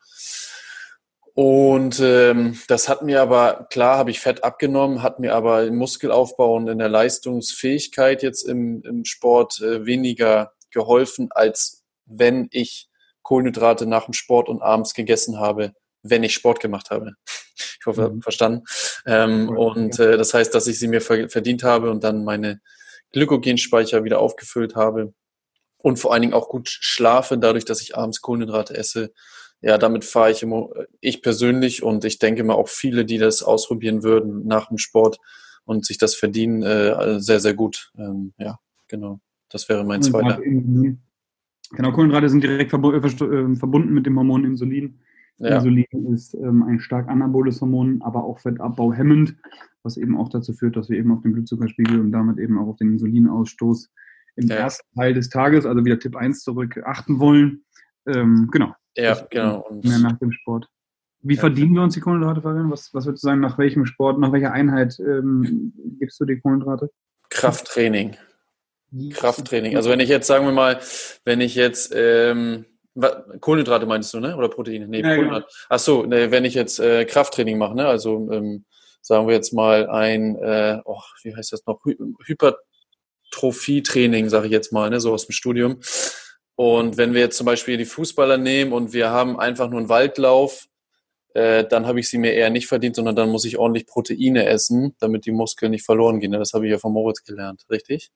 Und 1.33 2.01
ähm, 2.01 2.59
das 2.67 2.89
hat 2.89 3.01
mir 3.01 3.21
aber, 3.21 3.67
klar 3.69 3.97
habe 3.97 4.11
ich 4.11 4.19
Fett 4.19 4.43
abgenommen, 4.43 5.03
hat 5.03 5.19
mir 5.19 5.35
aber 5.35 5.63
im 5.63 5.77
Muskelaufbau 5.77 6.55
und 6.55 6.67
in 6.67 6.79
der 6.79 6.89
Leistungsfähigkeit 6.89 8.23
jetzt 8.23 8.43
im, 8.43 8.81
im 8.83 9.05
Sport 9.05 9.61
äh, 9.61 9.85
weniger 9.85 10.51
geholfen, 10.71 11.29
als 11.31 11.85
wenn 12.05 12.49
ich 12.51 12.89
Kohlenhydrate 13.21 13.85
nach 13.85 14.05
dem 14.05 14.13
Sport 14.13 14.49
und 14.49 14.61
abends 14.61 14.93
gegessen 14.93 15.39
habe, 15.39 15.71
wenn 16.01 16.23
ich 16.23 16.33
Sport 16.33 16.59
gemacht 16.59 16.89
habe. 16.89 17.13
Ich 17.55 17.85
hoffe, 17.85 18.09
mhm. 18.09 18.21
verstanden. 18.21 18.65
Ähm, 19.05 19.49
und 19.49 19.97
äh, 19.99 20.17
das 20.17 20.33
heißt, 20.33 20.53
dass 20.53 20.67
ich 20.67 20.77
sie 20.79 20.89
mir 20.89 20.99
verdient 20.99 21.63
habe 21.63 21.89
und 21.89 22.03
dann 22.03 22.25
meine 22.25 22.59
Glykogenspeicher 23.11 24.03
wieder 24.03 24.19
aufgefüllt 24.19 24.75
habe 24.75 25.13
und 25.77 25.97
vor 25.99 26.13
allen 26.13 26.21
Dingen 26.21 26.33
auch 26.33 26.49
gut 26.49 26.69
schlafe, 26.69 27.37
dadurch, 27.37 27.65
dass 27.65 27.81
ich 27.81 27.97
abends 27.97 28.21
Kohlenhydrate 28.21 28.75
esse. 28.75 29.13
Ja, 29.61 29.77
damit 29.77 30.05
fahre 30.05 30.31
ich 30.31 30.41
immer, 30.41 30.69
ich 31.01 31.21
persönlich 31.21 31.83
und 31.83 32.05
ich 32.05 32.19
denke 32.19 32.43
mal 32.43 32.53
auch 32.53 32.69
viele, 32.69 33.03
die 33.05 33.17
das 33.17 33.43
ausprobieren 33.43 34.03
würden 34.03 34.47
nach 34.47 34.69
dem 34.69 34.77
Sport 34.77 35.19
und 35.65 35.85
sich 35.85 35.97
das 35.97 36.15
verdienen, 36.15 36.63
äh, 36.63 37.19
sehr, 37.19 37.39
sehr 37.39 37.53
gut. 37.53 37.91
Ähm, 37.97 38.33
ja, 38.37 38.57
genau. 38.87 39.19
Das 39.49 39.67
wäre 39.67 39.83
mein 39.83 40.01
zweiter. 40.01 40.39
Genau, 41.71 41.91
Kohlenhydrate 41.91 42.29
sind 42.29 42.43
direkt 42.43 42.73
äh, 42.73 43.55
verbunden 43.55 43.93
mit 43.93 44.05
dem 44.05 44.17
Hormon 44.17 44.45
Insulin. 44.45 44.99
Ja. 45.37 45.57
Insulin 45.57 45.85
ist 46.13 46.33
ähm, 46.33 46.63
ein 46.63 46.79
stark 46.79 47.07
anaboles 47.07 47.61
Hormon, 47.61 48.01
aber 48.01 48.23
auch 48.23 48.39
fettabbauhemmend, 48.39 49.35
was 49.83 49.97
eben 49.97 50.17
auch 50.17 50.29
dazu 50.29 50.53
führt, 50.53 50.75
dass 50.75 50.89
wir 50.89 50.97
eben 50.97 51.11
auf 51.11 51.21
den 51.21 51.33
Blutzuckerspiegel 51.33 51.99
und 51.99 52.11
damit 52.11 52.39
eben 52.39 52.57
auch 52.57 52.67
auf 52.67 52.77
den 52.77 52.93
Insulinausstoß 52.93 53.89
im 54.35 54.47
ja. 54.47 54.55
ersten 54.55 54.87
Teil 54.95 55.13
des 55.13 55.29
Tages, 55.29 55.65
also 55.65 55.83
wieder 55.85 55.99
Tipp 55.99 56.15
1 56.15 56.43
zurück, 56.43 56.81
achten 56.85 57.19
wollen. 57.19 57.63
Ähm, 58.07 58.49
genau. 58.51 58.73
Ja, 58.95 59.15
genau. 59.29 59.67
Und 59.69 59.85
mehr 59.85 59.99
nach 59.99 60.17
dem 60.19 60.31
Sport. 60.31 60.67
Wie 61.21 61.35
ja. 61.35 61.39
verdienen 61.39 61.73
wir 61.73 61.81
uns 61.81 61.93
die 61.93 61.99
Kohlenhydrate, 61.99 62.41
Fabian? 62.41 62.71
Was, 62.71 62.93
was 62.93 63.05
würdest 63.05 63.23
du 63.23 63.27
sagen, 63.27 63.41
nach 63.41 63.57
welchem 63.57 63.85
Sport, 63.85 64.19
nach 64.19 64.31
welcher 64.31 64.53
Einheit 64.53 64.97
ähm, 64.99 65.73
gibst 65.99 66.19
du 66.19 66.25
die 66.25 66.39
Kohlenhydrate? 66.39 66.89
Krafttraining. 67.29 68.15
Krafttraining. 69.11 69.75
Also 69.75 69.89
wenn 69.89 69.99
ich 69.99 70.09
jetzt, 70.09 70.27
sagen 70.27 70.45
wir 70.45 70.53
mal, 70.53 70.79
wenn 71.25 71.41
ich 71.41 71.55
jetzt 71.55 71.93
ähm, 71.95 72.65
Kohlenhydrate 73.39 73.85
meinst 73.85 74.13
du, 74.13 74.19
ne? 74.19 74.35
Oder 74.35 74.49
Proteine? 74.49 74.87
Nee, 74.87 75.01
ja, 75.01 75.15
Kohlenhydrate. 75.15 75.45
Genau. 75.45 75.65
Ach 75.69 75.79
so, 75.79 76.05
ne, 76.05 76.31
wenn 76.31 76.45
ich 76.45 76.53
jetzt 76.53 76.79
äh, 76.79 77.05
Krafttraining 77.05 77.57
mache, 77.57 77.75
ne? 77.75 77.85
Also 77.85 78.29
ähm, 78.31 78.65
sagen 79.01 79.27
wir 79.27 79.35
jetzt 79.35 79.53
mal 79.53 79.89
ein, 79.89 80.35
äh, 80.37 80.79
oh, 80.85 81.01
wie 81.23 81.35
heißt 81.35 81.53
das 81.53 81.65
noch? 81.65 81.79
Hy 81.85 81.97
Hypertrophie-Training, 82.25 84.29
sage 84.29 84.47
ich 84.47 84.51
jetzt 84.51 84.71
mal, 84.71 84.89
ne? 84.89 84.99
So 84.99 85.13
aus 85.13 85.25
dem 85.25 85.33
Studium. 85.33 85.79
Und 86.55 86.97
wenn 86.97 87.13
wir 87.13 87.21
jetzt 87.21 87.37
zum 87.37 87.45
Beispiel 87.45 87.77
die 87.77 87.85
Fußballer 87.85 88.37
nehmen 88.37 88.73
und 88.73 88.91
wir 88.91 89.11
haben 89.11 89.39
einfach 89.39 89.69
nur 89.69 89.79
einen 89.79 89.89
Waldlauf, 89.89 90.67
äh, 91.33 91.65
dann 91.65 91.85
habe 91.85 91.99
ich 91.99 92.09
sie 92.09 92.17
mir 92.17 92.33
eher 92.33 92.49
nicht 92.49 92.67
verdient, 92.67 92.95
sondern 92.95 93.15
dann 93.15 93.29
muss 93.29 93.45
ich 93.45 93.57
ordentlich 93.57 93.87
Proteine 93.87 94.45
essen, 94.45 94.95
damit 94.99 95.25
die 95.25 95.31
Muskeln 95.31 95.71
nicht 95.71 95.85
verloren 95.85 96.19
gehen. 96.19 96.31
Ne? 96.31 96.39
Das 96.39 96.53
habe 96.53 96.65
ich 96.65 96.71
ja 96.71 96.79
von 96.79 96.91
Moritz 96.91 97.23
gelernt, 97.23 97.65
richtig? 97.69 98.09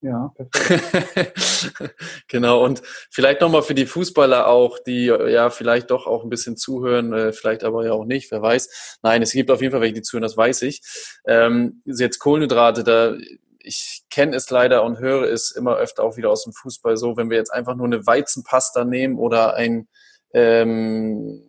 Ja, 0.00 0.32
perfekt. 0.34 1.94
genau, 2.28 2.64
und 2.64 2.82
vielleicht 3.10 3.40
nochmal 3.40 3.62
für 3.62 3.74
die 3.74 3.86
Fußballer 3.86 4.46
auch, 4.46 4.78
die 4.78 5.06
ja 5.06 5.50
vielleicht 5.50 5.90
doch 5.90 6.06
auch 6.06 6.24
ein 6.24 6.30
bisschen 6.30 6.56
zuhören, 6.56 7.12
äh, 7.12 7.32
vielleicht 7.32 7.64
aber 7.64 7.84
ja 7.84 7.92
auch 7.92 8.04
nicht, 8.04 8.30
wer 8.30 8.42
weiß. 8.42 8.98
Nein, 9.02 9.22
es 9.22 9.32
gibt 9.32 9.50
auf 9.50 9.60
jeden 9.60 9.72
Fall 9.72 9.80
welche, 9.80 9.94
die 9.94 10.02
zuhören, 10.02 10.22
das 10.22 10.36
weiß 10.36 10.62
ich. 10.62 10.82
Ähm, 11.26 11.82
jetzt 11.84 12.18
Kohlenhydrate, 12.18 12.84
da 12.84 13.14
ich 13.62 14.04
kenne 14.10 14.36
es 14.36 14.48
leider 14.50 14.82
und 14.84 14.98
höre 14.98 15.24
es 15.30 15.50
immer 15.50 15.76
öfter 15.76 16.02
auch 16.02 16.16
wieder 16.16 16.30
aus 16.30 16.44
dem 16.44 16.52
Fußball 16.52 16.96
so, 16.96 17.16
wenn 17.16 17.30
wir 17.30 17.36
jetzt 17.36 17.52
einfach 17.52 17.74
nur 17.76 17.86
eine 17.86 18.06
Weizenpasta 18.06 18.84
nehmen 18.84 19.18
oder 19.18 19.54
ein 19.54 19.86
ähm, 20.32 21.42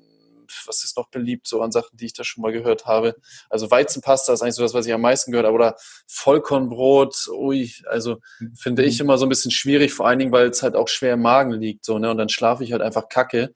was 0.65 0.83
ist 0.83 0.97
noch 0.97 1.09
beliebt, 1.09 1.47
so 1.47 1.61
an 1.61 1.71
Sachen, 1.71 1.97
die 1.97 2.05
ich 2.05 2.13
da 2.13 2.23
schon 2.23 2.41
mal 2.41 2.51
gehört 2.51 2.85
habe. 2.85 3.15
Also 3.49 3.69
Weizenpasta 3.69 4.33
ist 4.33 4.41
eigentlich 4.41 4.55
so 4.55 4.63
das, 4.63 4.73
was 4.73 4.85
ich 4.85 4.93
am 4.93 5.01
meisten 5.01 5.31
gehört 5.31 5.47
habe. 5.47 5.55
Oder 5.55 5.75
Vollkornbrot, 6.07 7.27
ui, 7.33 7.71
also 7.85 8.17
finde 8.57 8.83
ich 8.83 8.99
mhm. 8.99 9.05
immer 9.05 9.17
so 9.17 9.25
ein 9.25 9.29
bisschen 9.29 9.51
schwierig, 9.51 9.93
vor 9.93 10.07
allen 10.07 10.19
Dingen, 10.19 10.31
weil 10.31 10.47
es 10.49 10.63
halt 10.63 10.75
auch 10.75 10.87
schwer 10.87 11.13
im 11.13 11.21
Magen 11.21 11.51
liegt, 11.51 11.85
so, 11.85 11.99
ne? 11.99 12.11
Und 12.11 12.17
dann 12.17 12.29
schlafe 12.29 12.63
ich 12.63 12.71
halt 12.71 12.81
einfach 12.81 13.09
kacke. 13.09 13.53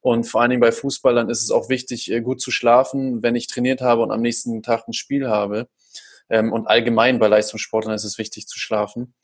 Und 0.00 0.24
vor 0.24 0.40
allen 0.40 0.50
Dingen 0.50 0.60
bei 0.60 0.72
Fußballern 0.72 1.30
ist 1.30 1.42
es 1.42 1.50
auch 1.50 1.68
wichtig, 1.68 2.12
äh, 2.12 2.20
gut 2.20 2.40
zu 2.40 2.50
schlafen, 2.50 3.22
wenn 3.22 3.34
ich 3.34 3.48
trainiert 3.48 3.80
habe 3.80 4.02
und 4.02 4.12
am 4.12 4.22
nächsten 4.22 4.62
Tag 4.62 4.86
ein 4.86 4.92
Spiel 4.92 5.28
habe. 5.28 5.68
Ähm, 6.28 6.52
und 6.52 6.66
allgemein 6.66 7.18
bei 7.18 7.28
Leistungssportlern 7.28 7.94
ist 7.94 8.04
es 8.04 8.18
wichtig 8.18 8.46
zu 8.46 8.58
schlafen. 8.58 9.14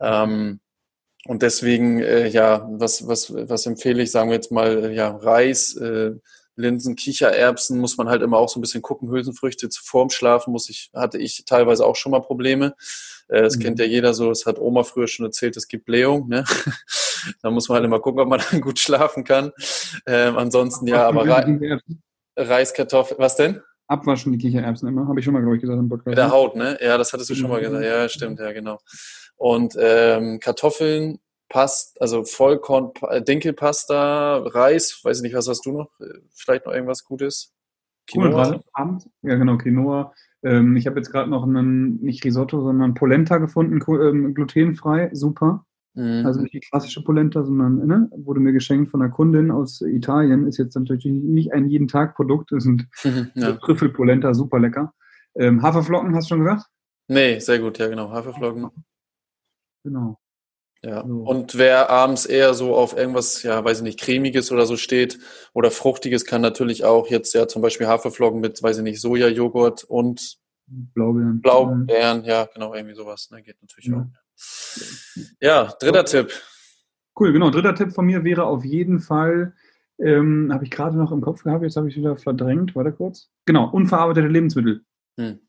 Ähm, 0.00 0.60
und 1.26 1.42
deswegen, 1.42 2.00
äh, 2.00 2.28
ja, 2.28 2.66
was, 2.70 3.06
was, 3.06 3.32
was 3.34 3.66
empfehle 3.66 4.02
ich, 4.02 4.10
sagen 4.10 4.30
wir 4.30 4.36
jetzt 4.36 4.52
mal, 4.52 4.92
ja, 4.92 5.16
Reis, 5.16 5.74
äh, 5.76 6.12
Linsen, 6.58 6.96
Kichererbsen 6.96 7.78
muss 7.78 7.96
man 7.96 8.08
halt 8.08 8.22
immer 8.22 8.38
auch 8.38 8.48
so 8.48 8.58
ein 8.58 8.62
bisschen 8.62 8.82
gucken. 8.82 9.10
Hülsenfrüchte 9.10 9.68
vorm 9.72 10.10
Schlafen 10.10 10.52
muss 10.52 10.68
ich, 10.68 10.90
hatte 10.92 11.18
ich 11.18 11.44
teilweise 11.46 11.86
auch 11.86 11.96
schon 11.96 12.12
mal 12.12 12.20
Probleme. 12.20 12.74
Äh, 13.28 13.42
das 13.42 13.56
mhm. 13.56 13.62
kennt 13.62 13.78
ja 13.78 13.84
jeder 13.84 14.12
so, 14.12 14.28
das 14.28 14.44
hat 14.44 14.58
Oma 14.58 14.82
früher 14.82 15.06
schon 15.06 15.26
erzählt, 15.26 15.56
es 15.56 15.68
gibt 15.68 15.86
Blähung. 15.86 16.28
Ne? 16.28 16.44
da 17.42 17.50
muss 17.50 17.68
man 17.68 17.76
halt 17.76 17.84
immer 17.84 18.00
gucken, 18.00 18.20
ob 18.20 18.28
man 18.28 18.42
dann 18.50 18.60
gut 18.60 18.78
schlafen 18.78 19.24
kann. 19.24 19.52
Ähm, 20.06 20.36
ansonsten 20.36 20.86
ja, 20.86 21.06
aber 21.06 21.24
Re 21.24 21.80
Reiskartoffeln, 22.36 23.18
was 23.18 23.36
denn? 23.36 23.62
Abwaschen 23.88 24.32
die 24.32 24.38
Kichererbsen 24.38 24.86
immer, 24.86 25.08
habe 25.08 25.18
ich 25.18 25.24
schon 25.24 25.32
mal, 25.32 25.40
glaube 25.40 25.56
ich, 25.56 25.62
gesagt 25.62 25.78
im 25.78 25.88
Podcast. 25.88 26.08
Mit 26.08 26.18
der 26.18 26.30
Haut, 26.30 26.56
ne? 26.56 26.78
Ja, 26.80 26.98
das 26.98 27.12
hattest 27.12 27.30
du 27.30 27.34
schon 27.34 27.48
mal 27.48 27.60
gesagt. 27.60 27.84
Ja, 27.84 28.08
stimmt, 28.08 28.38
ja, 28.38 28.52
genau. 28.52 28.78
Und 29.36 29.74
ähm, 29.78 30.40
Kartoffeln 30.40 31.20
Past, 31.48 32.00
also 32.00 32.24
Vollkorn, 32.24 32.92
äh, 33.08 33.22
Dinkelpasta, 33.22 34.38
Reis, 34.38 35.00
weiß 35.02 35.18
ich 35.18 35.22
nicht, 35.22 35.34
was 35.34 35.48
hast 35.48 35.64
du 35.66 35.72
noch? 35.72 35.90
Äh, 36.00 36.20
vielleicht 36.34 36.66
noch 36.66 36.72
irgendwas 36.72 37.04
Gutes? 37.04 37.54
Quinoa? 38.06 38.60
Cool, 38.78 38.98
ja, 39.22 39.36
genau, 39.36 39.58
Quinoa. 39.58 40.12
Ähm, 40.42 40.76
ich 40.76 40.86
habe 40.86 40.96
jetzt 40.96 41.10
gerade 41.10 41.30
noch 41.30 41.44
einen, 41.44 42.00
nicht 42.00 42.24
Risotto, 42.24 42.60
sondern 42.62 42.94
Polenta 42.94 43.38
gefunden, 43.38 43.80
ähm, 43.88 44.34
glutenfrei, 44.34 45.10
super. 45.12 45.64
Mhm. 45.94 46.24
Also 46.24 46.40
nicht 46.40 46.54
die 46.54 46.60
klassische 46.60 47.02
Polenta, 47.02 47.42
sondern 47.42 47.86
ne, 47.86 48.08
wurde 48.14 48.40
mir 48.40 48.52
geschenkt 48.52 48.90
von 48.90 49.02
einer 49.02 49.10
Kundin 49.10 49.50
aus 49.50 49.80
Italien. 49.80 50.46
Ist 50.46 50.58
jetzt 50.58 50.76
natürlich 50.76 51.06
nicht 51.06 51.52
ein 51.52 51.68
jeden 51.68 51.88
Tag 51.88 52.14
Produkt, 52.14 52.50
sind 52.52 52.86
mhm, 53.02 53.30
ja. 53.34 53.52
Trüffelpolenta, 53.52 54.32
super 54.34 54.58
lecker. 54.60 54.94
Ähm, 55.34 55.62
Haferflocken, 55.62 56.14
hast 56.14 56.30
du 56.30 56.34
schon 56.34 56.44
gesagt? 56.44 56.66
Nee, 57.08 57.38
sehr 57.40 57.58
gut, 57.58 57.78
ja 57.78 57.88
genau, 57.88 58.10
Haferflocken. 58.10 58.70
Genau. 59.84 60.18
Ja, 60.82 61.00
und 61.00 61.58
wer 61.58 61.90
abends 61.90 62.24
eher 62.24 62.54
so 62.54 62.76
auf 62.76 62.96
irgendwas, 62.96 63.42
ja, 63.42 63.64
weiß 63.64 63.78
ich 63.78 63.82
nicht, 63.82 63.98
cremiges 63.98 64.52
oder 64.52 64.64
so 64.64 64.76
steht 64.76 65.18
oder 65.52 65.72
fruchtiges, 65.72 66.24
kann 66.24 66.40
natürlich 66.40 66.84
auch 66.84 67.08
jetzt 67.08 67.34
ja 67.34 67.48
zum 67.48 67.62
Beispiel 67.62 67.88
Haferflocken 67.88 68.40
mit, 68.40 68.62
weiß 68.62 68.78
ich 68.78 68.84
nicht, 68.84 69.00
Sojajoghurt 69.00 69.82
und 69.82 70.38
Blaubeeren. 70.68 71.40
Blaubeeren, 71.40 72.24
ja, 72.24 72.46
genau, 72.52 72.74
irgendwie 72.74 72.94
sowas, 72.94 73.30
ne, 73.30 73.42
geht 73.42 73.56
natürlich 73.60 73.86
ja. 73.86 73.96
auch. 73.96 74.06
Ja, 75.40 75.64
dritter 75.80 76.00
okay. 76.00 76.22
Tipp. 76.22 76.32
Cool, 77.18 77.32
genau, 77.32 77.50
dritter 77.50 77.74
Tipp 77.74 77.92
von 77.92 78.06
mir 78.06 78.22
wäre 78.22 78.44
auf 78.44 78.64
jeden 78.64 79.00
Fall, 79.00 79.54
ähm, 79.98 80.50
habe 80.52 80.64
ich 80.64 80.70
gerade 80.70 80.96
noch 80.96 81.10
im 81.10 81.22
Kopf 81.22 81.42
gehabt, 81.42 81.64
jetzt 81.64 81.76
habe 81.76 81.88
ich 81.88 81.96
wieder 81.96 82.16
verdrängt, 82.16 82.76
warte 82.76 82.92
kurz. 82.92 83.30
Genau, 83.46 83.68
unverarbeitete 83.70 84.28
Lebensmittel. 84.28 84.84
Hm. 85.18 85.40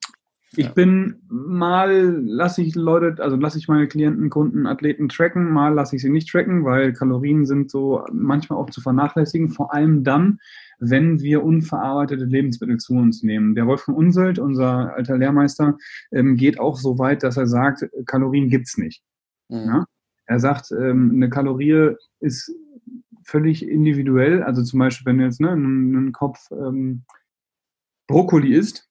Ich 0.56 0.70
bin 0.74 1.22
mal 1.30 2.22
lasse 2.26 2.64
ich 2.64 2.74
Leute, 2.74 3.22
also 3.22 3.36
lasse 3.36 3.60
ich 3.60 3.68
meine 3.68 3.88
Klienten, 3.88 4.32
Kunden, 4.32 4.66
Athleten 4.66 5.08
tracken, 5.08 5.52
mal 5.52 5.74
lasse 5.74 5.96
ich 5.96 6.02
sie 6.02 6.10
nicht 6.10 6.30
tracken, 6.30 6.66
weil 6.66 6.92
Kalorien 6.94 7.46
sind 7.46 7.70
so 7.70 8.04
manchmal 8.12 8.58
auch 8.58 8.70
zu 8.72 8.82
vernachlässigen, 8.82 9.50
vor 9.50 9.74
allem 9.74 10.04
dann, 10.04 10.40
wenn 10.80 11.20
wir 11.20 11.44
unverarbeitete 11.44 12.26
Lebensmittel 12.26 12.78
zu 12.78 12.94
uns 12.94 13.22
nehmen. 13.22 13.54
Der 13.54 13.68
Wolfgang 13.68 13.98
Unselt, 13.98 14.40
unser 14.40 14.96
alter 14.96 15.18
Lehrmeister, 15.18 15.78
ähm, 16.12 16.36
geht 16.36 16.60
auch 16.60 16.78
so 16.78 16.98
weit, 16.98 17.22
dass 17.22 17.38
er 17.38 17.48
sagt, 17.48 17.88
Kalorien 18.08 18.50
gibt's 18.50 18.78
nicht. 18.78 19.04
Mhm. 19.50 19.58
Ja? 19.58 19.86
Er 20.26 20.40
sagt, 20.40 20.72
ähm, 20.72 21.12
eine 21.14 21.30
Kalorie 21.30 21.96
ist 22.22 22.52
völlig 23.24 23.68
individuell. 23.68 24.42
Also 24.42 24.64
zum 24.64 24.80
Beispiel, 24.80 25.06
wenn 25.06 25.20
du 25.20 25.26
jetzt 25.26 25.42
ne, 25.42 25.52
einen, 25.52 25.96
einen 25.96 26.12
Kopf 26.12 26.40
ähm, 26.52 27.04
Brokkoli 28.08 28.54
isst, 28.54 28.89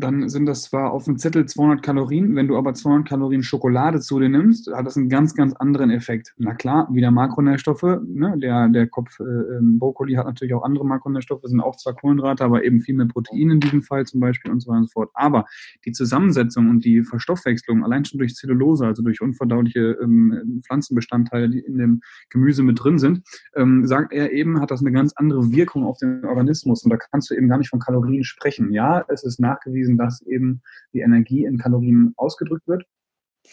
dann 0.00 0.28
sind 0.28 0.46
das 0.46 0.62
zwar 0.62 0.92
auf 0.92 1.04
dem 1.04 1.18
Zettel 1.18 1.46
200 1.46 1.82
Kalorien, 1.82 2.34
wenn 2.34 2.48
du 2.48 2.56
aber 2.56 2.74
200 2.74 3.08
Kalorien 3.08 3.42
Schokolade 3.42 4.00
zu 4.00 4.18
dir 4.18 4.28
nimmst, 4.28 4.72
hat 4.72 4.86
das 4.86 4.96
einen 4.96 5.08
ganz, 5.08 5.34
ganz 5.34 5.52
anderen 5.54 5.90
Effekt. 5.90 6.34
Na 6.38 6.54
klar, 6.54 6.88
wieder 6.92 7.10
Makronährstoffe, 7.10 7.82
ne? 7.82 8.36
der, 8.38 8.68
der 8.68 8.86
Kopf 8.86 9.20
äh, 9.20 9.24
ähm, 9.24 9.78
Brokkoli 9.78 10.14
hat 10.14 10.26
natürlich 10.26 10.54
auch 10.54 10.62
andere 10.62 10.86
Makronährstoffe, 10.86 11.42
sind 11.44 11.60
auch 11.60 11.76
zwar 11.76 11.94
Kohlenhydrate, 11.94 12.44
aber 12.44 12.64
eben 12.64 12.80
viel 12.80 12.94
mehr 12.94 13.06
Protein 13.06 13.50
in 13.50 13.60
diesem 13.60 13.82
Fall 13.82 14.06
zum 14.06 14.20
Beispiel 14.20 14.50
und 14.50 14.60
so 14.60 14.70
weiter 14.70 14.78
und 14.78 14.88
so 14.88 14.92
fort. 14.92 15.10
Aber 15.14 15.44
die 15.84 15.92
Zusammensetzung 15.92 16.68
und 16.68 16.84
die 16.84 17.02
Verstoffwechslung, 17.02 17.84
allein 17.84 18.04
schon 18.04 18.18
durch 18.18 18.34
Zellulose, 18.34 18.86
also 18.86 19.02
durch 19.02 19.20
unverdauliche 19.20 19.98
ähm, 20.02 20.62
Pflanzenbestandteile, 20.66 21.50
die 21.50 21.60
in 21.60 21.78
dem 21.78 22.00
Gemüse 22.30 22.62
mit 22.62 22.82
drin 22.82 22.98
sind, 22.98 23.22
ähm, 23.54 23.86
sagt 23.86 24.12
er 24.12 24.32
eben, 24.32 24.60
hat 24.60 24.70
das 24.70 24.80
eine 24.80 24.92
ganz 24.92 25.12
andere 25.16 25.50
Wirkung 25.52 25.84
auf 25.84 25.98
den 25.98 26.24
Organismus 26.24 26.84
und 26.84 26.90
da 26.90 26.96
kannst 26.96 27.30
du 27.30 27.34
eben 27.34 27.48
gar 27.48 27.58
nicht 27.58 27.68
von 27.68 27.80
Kalorien 27.80 28.24
sprechen. 28.24 28.72
Ja, 28.72 29.04
es 29.08 29.24
ist 29.24 29.40
nachgewiesen, 29.40 29.89
nachgewiesen, 29.90 29.98
dass 29.98 30.22
eben 30.22 30.62
die 30.92 31.00
Energie 31.00 31.44
in 31.44 31.58
Kalorien 31.58 32.12
ausgedrückt 32.16 32.66
wird. 32.66 32.84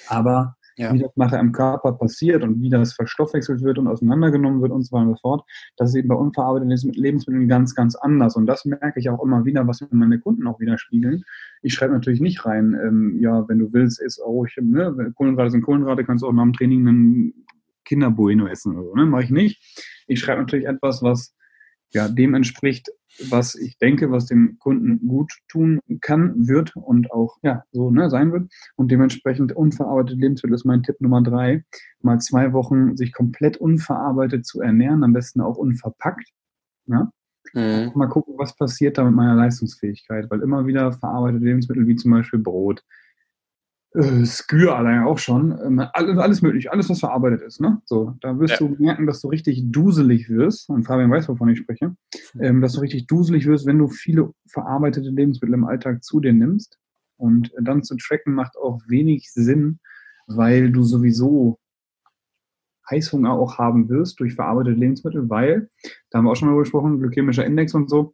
Aber 0.08 0.56
ja. 0.75 0.94
wie 0.94 1.00
das 1.00 1.12
nachher 1.15 1.39
im 1.39 1.53
Körper 1.53 1.94
passiert 1.94 2.44
und 2.44 2.62
wie 2.62 2.70
das 2.70 2.94
verstoffwechselt 2.94 3.63
wird 3.63 3.79
und 3.79 3.88
auseinandergenommen 3.88 4.62
wird 4.62 4.72
und 4.72 4.84
so 4.84 4.96
weiter 4.96 5.08
und 5.08 5.15
so 5.15 5.22
fort, 5.22 5.44
das 5.77 5.89
ist 5.89 5.96
eben 5.96 6.10
bei 6.10 6.15
unverarbeiteten 6.15 6.94
Lebensmitteln 6.94 7.48
ganz, 7.48 7.74
ganz 7.74 7.96
anders. 7.96 8.36
Und 8.36 8.46
das 8.46 8.63
merke 8.65 9.00
ich 9.00 9.10
auch 9.10 9.24
immer 9.24 9.44
wieder, 9.46 9.65
was 9.67 9.82
mir 9.82 9.88
meine 9.91 10.20
Kunden 10.20 10.46
auch 10.46 10.60
widerspiegeln. 10.60 11.24
Ich 11.63 11.74
schreibe 11.74 11.94
natürlich 11.94 12.22
nicht 12.22 12.46
rein, 12.46 12.77
ähm, 12.84 13.17
ja, 13.20 13.48
wenn 13.48 13.60
du 13.60 13.74
willst, 13.74 14.00
ist 14.01 14.20
auch, 14.20 14.46
ich, 14.46 14.56
ne, 14.62 15.13
Kohlenhydrate 15.15 15.51
sind 15.51 15.62
Kohlenhydrate, 15.63 16.03
kannst 16.03 16.24
du 16.24 16.27
auch 16.27 16.34
nach 16.34 16.44
dem 16.44 16.53
Training 16.53 16.88
einen 16.88 17.34
Kinderbueno 17.86 18.48
essen 18.48 18.75
oder 18.75 18.89
so, 18.89 18.96
ne? 18.96 19.06
Mache 19.06 19.24
ich 19.24 19.29
nicht. 19.29 20.03
Ich 20.08 20.20
schreibe 20.20 20.41
natürlich 20.41 20.67
etwas, 20.67 21.01
was 21.01 21.37
ja, 21.91 22.08
dem 22.08 22.34
entspricht, 22.34 22.89
was 23.29 23.56
ich 23.56 23.77
denke, 23.77 24.12
was 24.12 24.25
dem 24.25 24.58
Kunden 24.60 25.08
gut 25.08 25.32
tun 25.48 25.79
kann, 26.01 26.48
wird 26.48 26.75
und 26.75 27.12
auch 27.12 27.38
ja, 27.41 27.63
so 27.72 27.89
ne, 27.89 28.10
sein 28.10 28.32
wird. 28.32 28.51
Und 28.75 28.91
dementsprechend 28.91 29.53
unverarbeitete 29.53 30.20
Lebensmittel 30.20 30.56
ist 30.56 30.65
mein 30.65 30.84
Tipp 30.84 30.98
Nummer 31.00 31.24
drei. 31.24 31.63
Mal 32.01 32.20
zwei 32.20 32.53
Wochen 32.53 32.96
sich 32.96 33.13
komplett 33.13 33.58
unverarbeitet 33.58 34.46
zu 34.46 34.62
ernähren, 34.62 35.03
am 35.03 35.13
besten 35.13 35.41
auch 35.41 35.58
unverpackt. 35.58 36.29
Ja? 36.86 37.12
Mhm. 37.53 37.91
Mal 37.96 38.08
gucken, 38.08 38.36
was 38.38 38.56
passiert 38.56 38.98
da 38.98 39.03
mit 39.03 39.15
meiner 39.15 39.36
Leistungsfähigkeit, 39.36 40.29
weil 40.29 40.41
immer 40.41 40.67
wieder 40.67 40.91
verarbeitete 40.91 41.46
Lebensmittel 41.46 41.88
wie 41.88 41.96
zum 41.96 42.12
Beispiel 42.12 42.39
Brot, 42.39 42.84
äh, 43.98 44.25
Skür 44.25 44.75
allein 44.75 45.04
auch 45.04 45.18
schon, 45.18 45.58
ähm, 45.66 45.84
alles, 45.94 46.18
alles 46.18 46.42
möglich, 46.42 46.72
alles, 46.72 46.89
was 46.89 47.00
verarbeitet 47.00 47.42
ist. 47.42 47.60
Ne? 47.60 47.82
So, 47.86 48.13
da 48.22 48.39
wirst 48.39 48.60
ja. 48.60 48.68
du 48.68 48.75
merken, 48.77 49.08
dass 49.08 49.22
du 49.22 49.30
richtig 49.30 49.72
duselig 49.72 50.30
wirst, 50.30 50.70
und 50.70 50.84
Fabian 50.84 51.12
weiß, 51.12 51.27
wovon 51.30 51.50
ich 51.50 51.60
spreche, 51.60 51.96
ähm, 52.39 52.62
dass 52.62 52.74
du 52.74 52.82
richtig 52.82 53.08
duselig 53.08 53.48
wirst, 53.48 53.66
wenn 53.66 53.80
du 53.80 53.88
viele 53.88 54.32
verarbeitete 54.48 55.10
Lebensmittel 55.10 55.56
im 55.56 55.66
Alltag 55.66 56.04
zu 56.04 56.20
dir 56.20 56.34
nimmst. 56.34 56.77
Und 57.18 57.51
dann 57.60 57.84
zu 57.84 57.98
tracken 57.98 58.34
macht 58.34 58.56
auch 58.58 58.80
wenig 58.88 59.32
Sinn, 59.32 59.80
weil 60.27 60.72
du 60.72 60.84
sowieso 60.84 61.58
Heißhunger 62.89 63.32
auch 63.32 63.58
haben 63.58 63.89
wirst 63.89 64.20
durch 64.20 64.36
verarbeitete 64.36 64.77
Lebensmittel, 64.77 65.30
weil, 65.30 65.70
da 66.10 66.20
haben 66.20 66.25
wir 66.25 66.32
auch 66.32 66.36
schon 66.36 66.50
mal 66.50 66.60
gesprochen, 66.60 67.00
glykämischer 67.00 67.46
Index 67.46 67.74
und 67.74 67.89
so, 67.89 68.13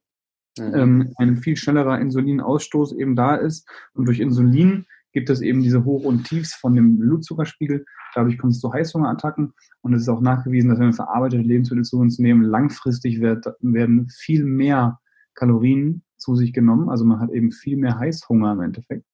mhm. 0.58 0.74
ähm, 0.74 1.14
ein 1.18 1.38
viel 1.38 1.58
schnellerer 1.58 2.00
Insulinausstoß 2.00 2.94
eben 2.94 3.16
da 3.16 3.36
ist. 3.36 3.68
Und 3.94 4.06
durch 4.06 4.20
Insulin 4.20 4.86
gibt 5.14 5.30
es 5.30 5.42
eben 5.42 5.62
diese 5.62 5.86
Hoch- 5.86 6.04
und 6.04 6.26
Tiefs 6.26 6.56
von 6.56 6.76
dem 6.76 7.00
Blutzuckerspiegel. 7.00 7.86
Dadurch 8.14 8.38
kommt 8.38 8.54
es 8.54 8.60
zu 8.60 8.74
Heißhungerattacken. 8.74 9.54
Und 9.82 9.94
es 9.94 10.02
ist 10.02 10.10
auch 10.10 10.22
nachgewiesen, 10.22 10.70
dass 10.70 10.80
wenn 10.80 10.88
wir 10.88 10.94
verarbeitete 10.94 11.44
Lebensmittel 11.44 11.86
zu 11.86 12.00
uns 12.00 12.20
nehmen, 12.20 12.44
langfristig 12.44 13.22
wird, 13.22 13.46
werden 13.62 14.10
viel 14.10 14.44
mehr 14.44 15.00
Kalorien 15.36 16.04
zu 16.18 16.36
sich 16.36 16.54
genommen. 16.54 16.90
Also 16.90 17.06
man 17.06 17.20
hat 17.20 17.32
eben 17.32 17.52
viel 17.52 17.78
mehr 17.78 17.98
Heißhunger 17.98 18.54
im 18.54 18.62
Endeffekt, 18.62 19.06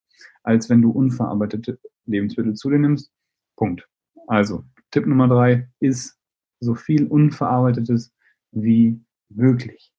als 0.44 0.70
wenn 0.70 0.82
du 0.82 0.90
unverarbeitete 0.92 1.80
Lebensmittel 2.06 2.54
zu 2.56 2.70
dir 2.70 2.80
nimmst. 2.80 3.12
Punkt. 3.56 3.88
Also 4.28 4.64
Tipp 4.92 5.06
Nummer 5.06 5.28
drei 5.28 5.70
ist 5.80 6.18
so 6.60 6.76
viel 6.76 7.08
Unverarbeitetes 7.08 8.14
wie 8.52 9.02
möglich, 9.30 9.94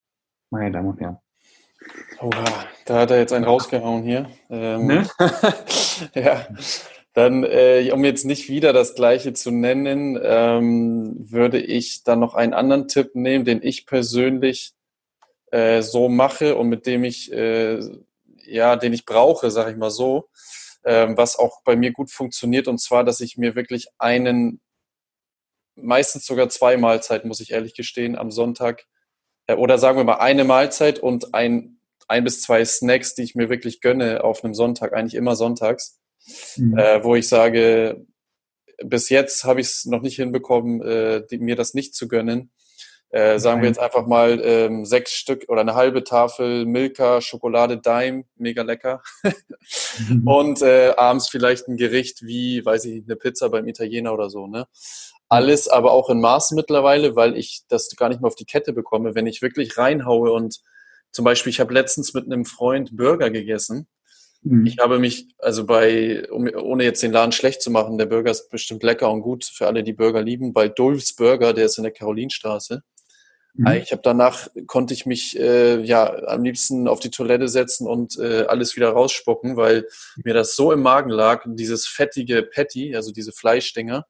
meine 0.51 0.73
Damen 0.73 0.89
und 0.89 1.01
Herren. 1.01 1.19
Oha, 2.21 2.45
da 2.85 2.99
hat 2.99 3.11
er 3.11 3.19
jetzt 3.19 3.33
einen 3.33 3.45
rausgehauen 3.45 4.03
hier. 4.03 4.31
Ähm, 4.51 4.87
ne? 4.87 5.09
ja, 6.15 6.47
dann, 7.13 7.45
äh, 7.45 7.91
um 7.93 8.05
jetzt 8.05 8.25
nicht 8.25 8.49
wieder 8.49 8.73
das 8.73 8.95
Gleiche 8.95 9.33
zu 9.33 9.51
nennen, 9.51 10.19
ähm, 10.23 11.17
würde 11.19 11.59
ich 11.59 12.05
dann 12.05 12.21
noch 12.21 12.35
einen 12.35 12.55
anderen 12.55 12.89
Tipp 12.89 13.15
nehmen, 13.15 13.45
den 13.45 13.63
ich 13.63 13.87
persönlich 13.87 14.75
äh, 15.51 15.83
so 15.83 16.09
mache 16.09 16.57
und 16.57 16.69
mit 16.69 16.87
dem 16.87 17.05
ich, 17.05 17.33
äh, 17.33 17.81
ja, 18.45 18.77
den 18.77 18.93
ich 18.93 19.07
brauche, 19.07 19.51
sage 19.51 19.73
ich 19.73 19.77
mal 19.77 19.91
so, 19.91 20.29
ähm, 20.85 21.17
was 21.17 21.37
auch 21.37 21.63
bei 21.65 21.77
mir 21.77 21.93
gut 21.93 22.11
funktioniert, 22.11 22.69
und 22.69 22.79
zwar, 22.79 23.03
dass 23.05 23.21
ich 23.21 23.37
mir 23.37 23.55
wirklich 23.55 23.89
einen, 23.99 24.61
meistens 25.75 26.27
sogar 26.27 26.49
zwei 26.49 26.77
Mahlzeiten, 26.77 27.29
muss 27.29 27.41
ich 27.41 27.53
ehrlich 27.53 27.75
gestehen, 27.75 28.17
am 28.17 28.31
Sonntag, 28.31 28.87
oder 29.57 29.79
sagen 29.79 29.99
wir 29.99 30.05
mal 30.05 30.19
eine 30.19 30.45
Mahlzeit 30.45 30.99
und 30.99 31.35
ein 31.35 31.81
ein 32.11 32.25
bis 32.25 32.43
zwei 32.43 32.65
Snacks, 32.65 33.15
die 33.15 33.23
ich 33.23 33.37
mir 33.37 33.49
wirklich 33.49 33.81
gönne 33.81 34.25
auf 34.25 34.43
einem 34.43 34.53
Sonntag, 34.53 34.93
eigentlich 34.93 35.15
immer 35.15 35.37
sonntags, 35.37 36.01
mhm. 36.57 36.77
äh, 36.77 37.05
wo 37.05 37.15
ich 37.15 37.29
sage, 37.29 38.05
bis 38.83 39.09
jetzt 39.11 39.45
habe 39.45 39.61
ich 39.61 39.69
es 39.69 39.85
noch 39.87 40.03
nicht 40.03 40.17
hinbekommen, 40.17 40.83
äh, 40.83 41.23
die, 41.31 41.39
mir 41.39 41.55
das 41.55 41.73
nicht 41.73 41.95
zu 41.95 42.09
gönnen. 42.09 42.51
Äh, 43.13 43.41
sagen 43.41 43.61
wir 43.61 43.69
jetzt 43.69 43.81
einfach 43.81 44.07
mal 44.07 44.41
ähm, 44.45 44.85
sechs 44.85 45.13
Stück 45.13 45.47
oder 45.49 45.63
eine 45.63 45.75
halbe 45.75 46.05
Tafel 46.05 46.65
Milka 46.65 47.21
Schokolade 47.21 47.79
Dime, 47.79 48.25
mega 48.37 48.63
lecker. 48.63 49.03
mhm. 50.09 50.23
Und 50.29 50.63
äh, 50.63 50.95
abends 50.97 51.29
vielleicht 51.29 51.67
ein 51.67 51.77
Gericht 51.77 52.23
wie, 52.23 52.65
weiß 52.65 52.85
ich, 52.85 53.03
eine 53.05 53.17
Pizza 53.17 53.49
beim 53.49 53.67
Italiener 53.67 54.15
oder 54.15 54.31
so. 54.31 54.47
Ne? 54.47 54.67
Alles 55.29 55.67
aber 55.67 55.91
auch 55.91 56.09
in 56.09 56.21
Maß 56.21 56.53
mittlerweile, 56.53 57.17
weil 57.17 57.37
ich 57.37 57.63
das 57.69 57.89
gar 57.97 58.09
nicht 58.09 58.21
mehr 58.21 58.29
auf 58.29 58.37
die 58.37 58.45
Kette 58.45 58.73
bekomme. 58.73 59.17
Wenn 59.17 59.27
ich 59.27 59.43
wirklich 59.43 59.77
reinhaue 59.77 60.31
und 60.31 60.61
zum 61.11 61.25
Beispiel, 61.25 61.51
ich 61.51 61.59
habe 61.59 61.75
letztens 61.75 62.15
mit 62.15 62.27
einem 62.27 62.45
Freund 62.45 62.97
Burger 62.97 63.31
gegessen. 63.31 63.89
Mhm. 64.43 64.67
Ich 64.67 64.79
habe 64.79 64.99
mich, 65.01 65.35
also 65.39 65.67
bei, 65.67 66.29
um, 66.31 66.49
ohne 66.55 66.85
jetzt 66.85 67.03
den 67.03 67.13
Laden 67.13 67.33
schlecht 67.33 67.61
zu 67.61 67.71
machen, 67.71 67.99
der 67.99 68.07
Burger 68.07 68.31
ist 68.31 68.51
bestimmt 68.51 68.83
lecker 68.83 69.11
und 69.11 69.23
gut 69.23 69.45
für 69.45 69.67
alle, 69.67 69.83
die 69.83 69.93
Burger 69.93 70.23
lieben, 70.23 70.53
bei 70.53 70.69
Dulfs 70.69 71.15
Burger, 71.15 71.53
der 71.53 71.67
ist 71.67 71.79
in 71.79 71.85
der 71.85 71.93
Karolinstraße. 71.93 72.83
Mhm. 73.55 73.67
Ich 73.83 73.93
habe 73.93 74.03
danach, 74.03 74.49
konnte 74.67 74.95
ich 74.95 75.07
mich 75.07 75.39
äh, 75.39 75.81
ja 75.83 76.15
am 76.27 76.45
liebsten 76.45 76.89
auf 76.89 77.01
die 77.01 77.11
Toilette 77.11 77.49
setzen 77.49 77.87
und 77.87 78.19
äh, 78.19 78.45
alles 78.45 78.77
wieder 78.77 78.91
rausspucken, 78.91 79.57
weil 79.57 79.87
mir 80.25 80.35
das 80.35 80.57
so 80.57 80.73
im 80.73 80.83
Magen 80.83 81.11
lag, 81.11 81.45
dieses 81.47 81.87
fettige 81.87 82.43
Patty, 82.43 82.95
also 82.95 83.13
diese 83.13 83.33
Fleischdinger. 83.33 84.07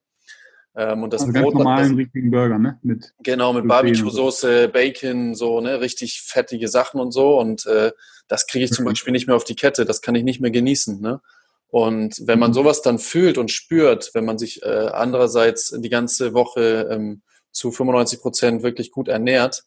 Ähm, 0.76 1.03
und 1.03 1.12
das 1.12 1.22
also 1.22 1.33
Brot. 1.33 1.55
Ganz 1.55 1.55
normalen, 1.55 1.94
richtigen 1.96 2.31
Burger, 2.31 2.59
ne? 2.59 2.79
Mit 2.83 3.12
genau, 3.22 3.53
mit 3.53 3.66
Barbecue-Soße, 3.66 4.68
Bacon, 4.68 5.35
so, 5.35 5.61
ne? 5.61 5.81
Richtig 5.81 6.22
fettige 6.22 6.68
Sachen 6.68 7.00
und 7.00 7.12
so. 7.12 7.38
Und 7.38 7.66
äh, 7.66 7.92
das 8.29 8.46
kriege 8.46 8.64
ich 8.64 8.72
zum 8.72 8.85
Beispiel 8.85 9.12
nicht 9.12 9.26
mehr 9.26 9.37
auf 9.37 9.44
die 9.44 9.57
Kette. 9.57 9.85
Das 9.85 10.00
kann 10.00 10.14
ich 10.14 10.22
nicht 10.22 10.40
mehr 10.40 10.53
genießen, 10.53 11.00
ne? 11.00 11.20
Und 11.68 12.16
wenn 12.26 12.38
man 12.38 12.50
mhm. 12.50 12.55
sowas 12.55 12.83
dann 12.83 12.98
fühlt 12.98 13.38
und 13.38 13.50
spürt, 13.50 14.11
wenn 14.14 14.24
man 14.24 14.38
sich 14.38 14.62
äh, 14.62 14.66
andererseits 14.92 15.74
die 15.76 15.88
ganze 15.88 16.35
Woche 16.35 16.88
ähm, 16.90 17.22
zu 17.52 17.70
95 17.70 18.20
Prozent 18.20 18.62
wirklich 18.62 18.90
gut 18.90 19.08
ernährt, 19.08 19.64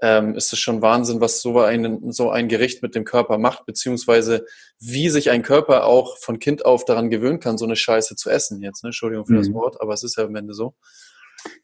ähm, 0.00 0.34
ist 0.34 0.52
es 0.52 0.58
schon 0.58 0.80
Wahnsinn, 0.80 1.20
was 1.20 1.42
so 1.42 1.60
ein, 1.60 2.12
so 2.12 2.30
ein 2.30 2.48
Gericht 2.48 2.82
mit 2.82 2.94
dem 2.94 3.04
Körper 3.04 3.38
macht, 3.38 3.66
beziehungsweise 3.66 4.46
wie 4.78 5.08
sich 5.08 5.30
ein 5.30 5.42
Körper 5.42 5.84
auch 5.84 6.18
von 6.18 6.38
Kind 6.38 6.64
auf 6.64 6.84
daran 6.84 7.10
gewöhnen 7.10 7.40
kann, 7.40 7.58
so 7.58 7.64
eine 7.64 7.76
Scheiße 7.76 8.14
zu 8.14 8.30
essen 8.30 8.62
jetzt. 8.62 8.84
Ne? 8.84 8.88
Entschuldigung 8.88 9.26
für 9.26 9.32
mhm. 9.32 9.38
das 9.38 9.52
Wort, 9.52 9.80
aber 9.80 9.94
es 9.94 10.04
ist 10.04 10.16
ja 10.16 10.24
am 10.24 10.36
Ende 10.36 10.54
so. 10.54 10.74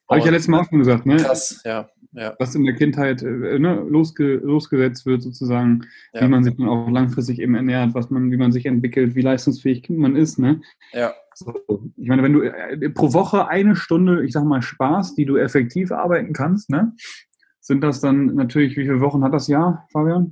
Habe 0.09 0.19
ich 0.19 0.25
ja 0.25 0.31
letztes 0.31 0.49
Mal 0.49 0.61
auch 0.61 0.69
schon 0.69 0.79
gesagt, 0.79 1.07
ne? 1.07 1.17
Krass, 1.17 1.61
ja. 1.65 1.89
Ja. 2.15 2.35
Was 2.39 2.55
in 2.55 2.65
der 2.65 2.75
Kindheit 2.75 3.23
äh, 3.23 3.59
ne, 3.59 3.85
losge 3.89 4.37
losgesetzt 4.37 5.05
wird, 5.05 5.23
sozusagen, 5.23 5.83
ja. 6.13 6.23
wie 6.23 6.29
man 6.29 6.45
sich 6.45 6.57
dann 6.57 6.69
auch 6.69 6.89
langfristig 6.89 7.41
eben 7.41 7.55
ernährt, 7.55 7.95
was 7.95 8.11
man, 8.11 8.31
wie 8.31 8.37
man 8.37 8.53
sich 8.53 8.67
entwickelt, 8.67 9.15
wie 9.15 9.23
leistungsfähig 9.23 9.89
man 9.91 10.17
ist, 10.17 10.39
ne? 10.39 10.61
Ja. 10.93 11.13
So, 11.35 11.53
ich 11.97 12.09
meine, 12.09 12.23
wenn 12.23 12.33
du 12.33 12.43
äh, 12.43 12.91
pro 12.91 13.13
Woche 13.13 13.49
eine 13.49 13.75
Stunde, 13.75 14.25
ich 14.25 14.33
sag 14.33 14.45
mal, 14.45 14.63
Spaß, 14.63 15.17
die 15.17 15.25
du 15.25 15.37
effektiv 15.37 15.91
arbeiten 15.91 16.33
kannst, 16.33 16.71
ne? 16.71 16.93
sind 17.65 17.81
das 17.81 18.01
dann 18.01 18.35
natürlich, 18.35 18.77
wie 18.77 18.83
viele 18.83 19.01
Wochen 19.01 19.25
hat 19.25 19.33
das 19.33 19.49
Jahr, 19.49 19.89
Fabian? 19.91 20.31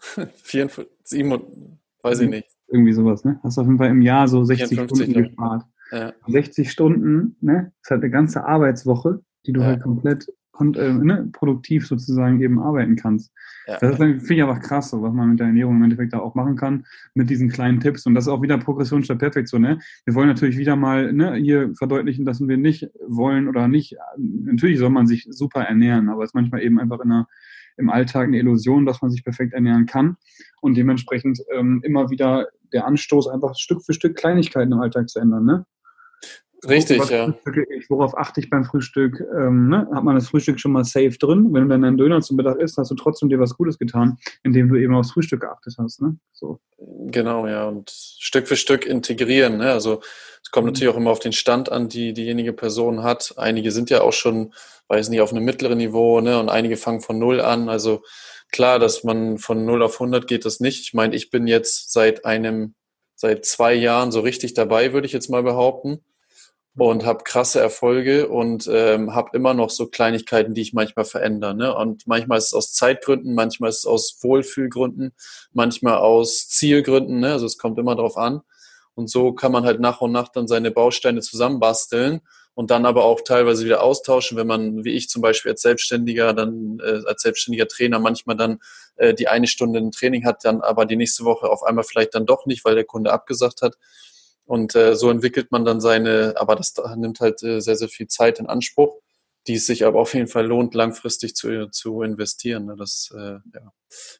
44, 0.42 0.90
7, 1.04 1.78
weiß 2.02 2.20
ich 2.20 2.30
nicht. 2.30 2.48
Irgendwie 2.68 2.94
sowas, 2.94 3.24
ne? 3.24 3.38
Hast 3.42 3.56
du 3.56 3.60
auf 3.60 3.66
jeden 3.66 3.78
Fall 3.78 3.90
im 3.90 4.00
Jahr 4.00 4.26
so 4.26 4.42
60 4.42 4.68
54, 4.68 5.04
Stunden 5.04 5.22
gespart. 5.22 5.64
Ja. 5.92 6.12
60 6.26 6.70
Stunden, 6.70 7.36
ne? 7.40 7.72
Das 7.76 7.82
ist 7.82 7.90
halt 7.90 8.02
eine 8.02 8.10
ganze 8.10 8.44
Arbeitswoche, 8.44 9.22
die 9.46 9.52
du 9.52 9.60
ja. 9.60 9.66
halt 9.66 9.82
komplett 9.82 10.26
äh, 10.60 10.92
ne, 10.92 11.28
produktiv 11.32 11.86
sozusagen 11.86 12.40
eben 12.40 12.58
arbeiten 12.58 12.96
kannst. 12.96 13.32
Ja. 13.66 13.78
Das 13.78 13.96
finde 13.96 14.18
ich 14.18 14.42
einfach 14.42 14.60
krass, 14.60 14.90
so, 14.90 15.02
was 15.02 15.12
man 15.12 15.30
mit 15.30 15.40
der 15.40 15.46
Ernährung 15.46 15.76
im 15.76 15.84
Endeffekt 15.84 16.12
da 16.12 16.18
auch 16.18 16.34
machen 16.34 16.56
kann, 16.56 16.84
mit 17.14 17.30
diesen 17.30 17.48
kleinen 17.48 17.80
Tipps. 17.80 18.06
Und 18.06 18.14
das 18.14 18.24
ist 18.24 18.28
auch 18.28 18.42
wieder 18.42 18.58
Progression 18.58 19.02
statt 19.02 19.18
Perfektion. 19.18 19.62
Ne? 19.62 19.78
Wir 20.04 20.14
wollen 20.14 20.28
natürlich 20.28 20.58
wieder 20.58 20.76
mal 20.76 21.12
ne, 21.12 21.34
hier 21.34 21.72
verdeutlichen, 21.76 22.24
dass 22.24 22.40
wir 22.40 22.56
nicht 22.56 22.88
wollen 23.06 23.48
oder 23.48 23.68
nicht. 23.68 23.96
Natürlich 24.18 24.78
soll 24.78 24.90
man 24.90 25.06
sich 25.06 25.26
super 25.30 25.62
ernähren, 25.62 26.08
aber 26.08 26.24
es 26.24 26.30
ist 26.30 26.34
manchmal 26.34 26.62
eben 26.62 26.78
einfach 26.78 27.00
in 27.00 27.10
einer, 27.10 27.28
im 27.76 27.90
Alltag 27.90 28.28
eine 28.28 28.38
Illusion, 28.38 28.86
dass 28.86 29.02
man 29.02 29.10
sich 29.10 29.24
perfekt 29.24 29.54
ernähren 29.54 29.86
kann. 29.86 30.16
Und 30.60 30.76
dementsprechend 30.76 31.40
ähm, 31.52 31.80
immer 31.84 32.10
wieder 32.10 32.48
der 32.72 32.86
Anstoß, 32.86 33.28
einfach 33.28 33.54
Stück 33.56 33.84
für 33.84 33.94
Stück 33.94 34.16
Kleinigkeiten 34.16 34.72
im 34.72 34.80
Alltag 34.80 35.08
zu 35.08 35.20
ändern. 35.20 35.44
Ne? 35.44 35.66
Richtig, 36.68 36.98
worauf 36.98 37.10
ja. 37.10 37.34
Ich, 37.76 37.90
worauf 37.90 38.16
achte 38.16 38.40
ich 38.40 38.50
beim 38.50 38.64
Frühstück? 38.64 39.20
Ähm, 39.36 39.68
ne? 39.68 39.88
Hat 39.92 40.04
man 40.04 40.14
das 40.14 40.28
Frühstück 40.28 40.60
schon 40.60 40.72
mal 40.72 40.84
safe 40.84 41.16
drin? 41.18 41.52
Wenn 41.52 41.64
du 41.64 41.68
dann 41.68 41.84
einen 41.84 41.96
Döner 41.96 42.20
zum 42.20 42.36
Mittag 42.36 42.58
isst, 42.58 42.78
hast 42.78 42.90
du 42.90 42.94
trotzdem 42.94 43.28
dir 43.28 43.38
was 43.38 43.56
Gutes 43.56 43.78
getan, 43.78 44.18
indem 44.42 44.68
du 44.68 44.76
eben 44.76 44.94
aufs 44.94 45.12
Frühstück 45.12 45.40
geachtet 45.42 45.76
hast. 45.78 46.00
Ne? 46.00 46.16
So. 46.32 46.60
Genau, 46.78 47.46
ja. 47.46 47.68
Und 47.68 47.90
Stück 47.90 48.48
für 48.48 48.56
Stück 48.56 48.86
integrieren. 48.86 49.58
Ne? 49.58 49.72
Also 49.72 50.00
es 50.42 50.50
kommt 50.50 50.66
mhm. 50.66 50.72
natürlich 50.72 50.92
auch 50.92 50.98
immer 50.98 51.10
auf 51.10 51.20
den 51.20 51.32
Stand 51.32 51.70
an, 51.70 51.88
die 51.88 52.12
diejenige 52.12 52.52
Person 52.52 53.02
hat. 53.02 53.34
Einige 53.36 53.70
sind 53.70 53.90
ja 53.90 54.02
auch 54.02 54.12
schon, 54.12 54.52
weiß 54.88 55.08
nicht, 55.08 55.20
auf 55.20 55.32
einem 55.32 55.44
mittleren 55.44 55.78
Niveau 55.78 56.20
ne? 56.20 56.38
und 56.38 56.48
einige 56.48 56.76
fangen 56.76 57.00
von 57.00 57.18
Null 57.18 57.40
an. 57.40 57.68
Also 57.68 58.02
klar, 58.52 58.78
dass 58.78 59.04
man 59.04 59.38
von 59.38 59.64
Null 59.64 59.82
auf 59.82 59.94
100 59.94 60.26
geht 60.26 60.44
das 60.44 60.60
nicht. 60.60 60.80
Ich 60.82 60.94
meine, 60.94 61.14
ich 61.14 61.30
bin 61.30 61.46
jetzt 61.46 61.92
seit 61.92 62.24
einem, 62.24 62.74
seit 63.16 63.44
zwei 63.44 63.74
Jahren 63.74 64.12
so 64.12 64.20
richtig 64.20 64.54
dabei, 64.54 64.92
würde 64.92 65.06
ich 65.06 65.12
jetzt 65.12 65.30
mal 65.30 65.42
behaupten 65.42 66.00
und 66.76 67.04
habe 67.04 67.22
krasse 67.22 67.60
Erfolge 67.60 68.28
und 68.28 68.68
ähm, 68.70 69.14
habe 69.14 69.30
immer 69.36 69.54
noch 69.54 69.70
so 69.70 69.86
Kleinigkeiten, 69.86 70.54
die 70.54 70.62
ich 70.62 70.72
manchmal 70.72 71.04
verändere. 71.04 71.54
Ne? 71.54 71.74
Und 71.74 72.06
manchmal 72.06 72.38
ist 72.38 72.46
es 72.46 72.54
aus 72.54 72.72
Zeitgründen, 72.72 73.34
manchmal 73.34 73.70
ist 73.70 73.78
es 73.78 73.86
aus 73.86 74.18
Wohlfühlgründen, 74.22 75.12
manchmal 75.52 75.98
aus 75.98 76.48
Zielgründen. 76.48 77.20
Ne? 77.20 77.32
Also 77.32 77.46
es 77.46 77.58
kommt 77.58 77.78
immer 77.78 77.94
drauf 77.94 78.16
an. 78.16 78.40
Und 78.96 79.08
so 79.08 79.32
kann 79.32 79.52
man 79.52 79.64
halt 79.64 79.80
nach 79.80 80.00
und 80.00 80.12
nach 80.12 80.28
dann 80.28 80.48
seine 80.48 80.70
Bausteine 80.70 81.20
zusammenbasteln 81.20 82.20
und 82.54 82.70
dann 82.70 82.86
aber 82.86 83.04
auch 83.04 83.20
teilweise 83.20 83.64
wieder 83.64 83.82
austauschen, 83.82 84.36
wenn 84.36 84.46
man, 84.46 84.84
wie 84.84 84.92
ich 84.92 85.08
zum 85.08 85.22
Beispiel 85.22 85.52
als 85.52 85.62
Selbstständiger, 85.62 86.32
dann 86.32 86.78
äh, 86.80 87.00
als 87.06 87.22
selbstständiger 87.22 87.66
Trainer 87.66 87.98
manchmal 87.98 88.36
dann 88.36 88.60
äh, 88.96 89.14
die 89.14 89.28
eine 89.28 89.48
Stunde 89.48 89.80
ein 89.80 89.90
Training 89.90 90.24
hat, 90.24 90.44
dann 90.44 90.60
aber 90.60 90.86
die 90.86 90.96
nächste 90.96 91.24
Woche 91.24 91.48
auf 91.48 91.64
einmal 91.64 91.84
vielleicht 91.84 92.14
dann 92.14 92.26
doch 92.26 92.46
nicht, 92.46 92.64
weil 92.64 92.76
der 92.76 92.84
Kunde 92.84 93.12
abgesagt 93.12 93.62
hat. 93.62 93.76
Und 94.46 94.74
äh, 94.74 94.94
so 94.94 95.10
entwickelt 95.10 95.50
man 95.50 95.64
dann 95.64 95.80
seine, 95.80 96.34
aber 96.36 96.54
das 96.56 96.74
nimmt 96.96 97.20
halt 97.20 97.42
äh, 97.42 97.60
sehr, 97.60 97.76
sehr 97.76 97.88
viel 97.88 98.08
Zeit 98.08 98.38
in 98.38 98.46
Anspruch, 98.46 99.00
die 99.46 99.54
es 99.54 99.66
sich 99.66 99.86
aber 99.86 100.00
auf 100.00 100.14
jeden 100.14 100.28
Fall 100.28 100.46
lohnt, 100.46 100.74
langfristig 100.74 101.34
zu, 101.34 101.70
zu 101.70 102.02
investieren. 102.02 102.66
Ne? 102.66 102.76
Das 102.76 103.10
äh, 103.16 103.38
ja, 103.54 103.72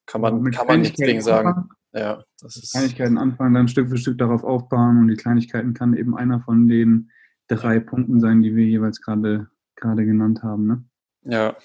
kann 0.07 0.21
man, 0.21 0.51
kann 0.51 0.67
man 0.67 0.81
nichts 0.81 0.99
gegen 0.99 1.21
sagen. 1.21 1.69
Ja, 1.93 2.25
das 2.41 2.57
ist 2.57 2.73
Kleinigkeiten 2.73 3.19
anfangen, 3.19 3.55
dann 3.55 3.69
Stück 3.69 3.89
für 3.89 3.99
Stück 3.99 4.19
darauf 4.19 4.43
aufbauen 4.43 4.99
und 4.99 5.09
die 5.09 5.15
Kleinigkeiten 5.15 5.75
kann 5.75 5.95
eben 5.95 6.17
einer 6.17 6.41
von 6.41 6.67
den 6.67 7.11
drei 7.47 7.79
Punkten 7.79 8.19
sein, 8.21 8.43
die 8.43 8.57
wir 8.57 8.65
jeweils 8.65 9.01
gerade 9.01 9.49
gerade 9.77 10.05
genannt 10.05 10.43
haben. 10.43 10.67
Ne? 10.67 10.85
Ja, 11.23 11.57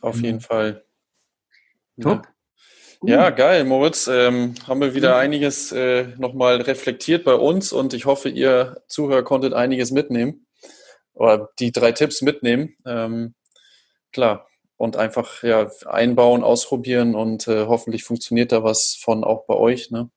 auf 0.00 0.20
jeden 0.20 0.40
Fall. 0.40 0.84
Top. 2.00 2.26
Ja, 2.26 2.33
geil, 3.30 3.64
Moritz. 3.64 4.08
Ähm, 4.08 4.54
haben 4.66 4.80
wir 4.80 4.94
wieder 4.94 5.16
einiges 5.16 5.72
äh, 5.72 6.08
nochmal 6.18 6.60
reflektiert 6.60 7.24
bei 7.24 7.34
uns 7.34 7.72
und 7.72 7.94
ich 7.94 8.06
hoffe, 8.06 8.28
ihr 8.28 8.82
Zuhörer 8.88 9.22
konntet 9.22 9.52
einiges 9.52 9.90
mitnehmen 9.90 10.46
oder 11.12 11.50
die 11.58 11.72
drei 11.72 11.92
Tipps 11.92 12.22
mitnehmen. 12.22 12.76
Ähm, 12.86 13.34
klar. 14.12 14.46
Und 14.76 14.96
einfach 14.96 15.42
ja, 15.44 15.70
einbauen, 15.86 16.42
ausprobieren 16.42 17.14
und 17.14 17.46
äh, 17.46 17.66
hoffentlich 17.66 18.02
funktioniert 18.02 18.50
da 18.50 18.64
was 18.64 18.98
von 19.00 19.22
auch 19.22 19.46
bei 19.46 19.54
euch. 19.54 19.90
Ne? 19.90 20.10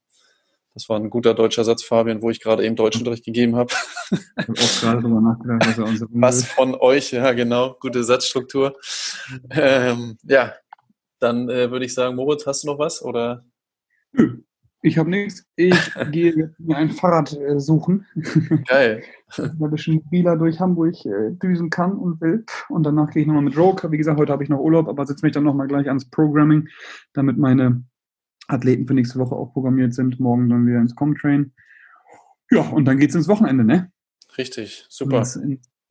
Das 0.73 0.89
war 0.89 0.99
ein 0.99 1.09
guter 1.09 1.33
deutscher 1.33 1.63
Satz, 1.63 1.83
Fabian, 1.83 2.21
wo 2.21 2.29
ich 2.29 2.39
gerade 2.39 2.63
eben 2.63 2.75
Deutschunterricht 2.75 3.25
gegeben 3.25 3.55
habe. 3.55 3.73
Ich 4.11 4.47
habe 4.47 4.59
auch 4.59 4.79
gerade 4.81 5.01
drüber 5.01 5.21
nachgedacht, 5.21 5.67
was 5.67 5.77
er 5.77 5.85
uns 5.87 6.05
Was 6.09 6.45
von 6.45 6.75
euch, 6.75 7.11
ja 7.11 7.31
genau, 7.31 7.75
gute 7.79 8.03
Satzstruktur. 8.03 8.77
Ähm, 9.51 10.17
ja, 10.23 10.53
dann 11.19 11.49
äh, 11.49 11.71
würde 11.71 11.85
ich 11.85 11.93
sagen, 11.93 12.15
Moritz, 12.15 12.45
hast 12.45 12.63
du 12.63 12.67
noch 12.67 12.79
was? 12.79 13.03
Oder? 13.03 13.45
Nö, 14.11 14.41
ich 14.81 14.97
habe 14.97 15.09
nichts. 15.09 15.45
Ich 15.55 15.73
gehe 16.11 16.53
mir 16.57 16.77
ein 16.77 16.91
Fahrrad 16.91 17.33
äh, 17.33 17.59
suchen. 17.59 18.05
Geil. 18.67 19.03
ein 19.37 19.71
bisschen 19.71 19.95
mobiler 19.95 20.37
durch 20.37 20.59
Hamburg 20.59 20.95
äh, 21.05 21.31
düsen 21.31 21.69
kann 21.69 21.93
und 21.93 22.21
will. 22.21 22.45
Und 22.69 22.83
danach 22.83 23.11
gehe 23.11 23.21
ich 23.21 23.27
nochmal 23.27 23.43
mit 23.43 23.57
Rogue. 23.57 23.91
Wie 23.91 23.97
gesagt, 23.97 24.19
heute 24.19 24.31
habe 24.31 24.43
ich 24.43 24.49
noch 24.49 24.59
Urlaub, 24.59 24.87
aber 24.87 25.05
setze 25.05 25.25
mich 25.25 25.33
dann 25.33 25.43
nochmal 25.43 25.67
gleich 25.67 25.87
ans 25.87 26.09
Programming, 26.09 26.67
damit 27.13 27.37
meine 27.37 27.83
Athleten 28.47 28.87
für 28.87 28.93
nächste 28.93 29.19
Woche 29.19 29.35
auch 29.35 29.51
programmiert 29.51 29.93
sind. 29.93 30.19
Morgen 30.19 30.49
dann 30.49 30.67
wieder 30.67 30.79
ins 30.79 30.95
Comtrain. 30.95 31.53
Ja, 32.51 32.61
und 32.61 32.85
dann 32.85 32.97
geht 32.97 33.09
es 33.09 33.15
ins 33.15 33.27
Wochenende, 33.27 33.65
ne? 33.65 33.91
Richtig, 34.37 34.85
super. 34.89 35.19
Das 35.19 35.39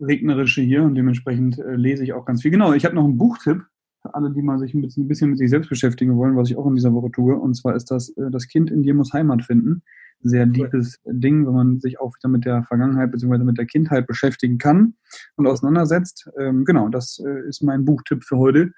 regnerische 0.01 0.63
hier 0.63 0.83
und 0.83 0.95
dementsprechend 0.95 1.59
äh, 1.59 1.75
lese 1.75 2.05
ich 2.05 2.13
auch 2.13 2.25
ganz 2.25 2.43
viel. 2.43 2.51
Genau, 2.51 2.73
ich 2.73 2.85
habe 2.85 2.95
noch 2.95 3.05
einen 3.05 3.19
Buchtipp 3.19 3.63
für 4.07 4.15
alle, 4.15 4.31
die 4.31 4.43
mal 4.43 4.59
sich 4.59 4.75
ein 4.75 4.83
bisschen, 4.83 5.05
ein 5.05 5.09
bisschen, 5.09 5.31
mit 5.31 5.39
sich 5.39 5.51
selbst 5.51 5.69
beschäftigen 5.69 6.17
wollen, 6.17 6.37
was 6.37 6.51
ich 6.51 6.57
auch 6.57 6.67
in 6.67 6.75
dieser 6.75 6.93
Woche 6.93 7.11
tue. 7.11 7.37
Und 7.37 7.55
zwar 7.55 7.75
ist 7.75 7.91
das 7.91 8.11
äh, 8.11 8.31
Das 8.31 8.47
Kind 8.47 8.71
in 8.71 8.83
dir 8.83 8.95
muss 8.95 9.13
Heimat 9.13 9.45
finden. 9.45 9.83
Sehr 10.23 10.47
liebes 10.47 10.99
Ding, 11.05 11.47
wenn 11.47 11.55
man 11.55 11.81
sich 11.81 12.01
auch 12.01 12.15
wieder 12.17 12.29
mit 12.29 12.45
der 12.45 12.65
Vergangenheit 12.65 13.13
bzw. 13.13 13.39
mit 13.45 13.59
der 13.59 13.67
Kindheit 13.67 14.07
beschäftigen 14.07 14.59
kann 14.59 14.95
und 15.37 15.47
auseinandersetzt. 15.47 16.31
Ähm, 16.39 16.65
genau, 16.65 16.89
das 16.89 17.23
äh, 17.25 17.49
ist 17.49 17.63
mein 17.63 17.85
Buchtipp 17.85 18.25
für 18.25 18.39
heute 18.39 18.73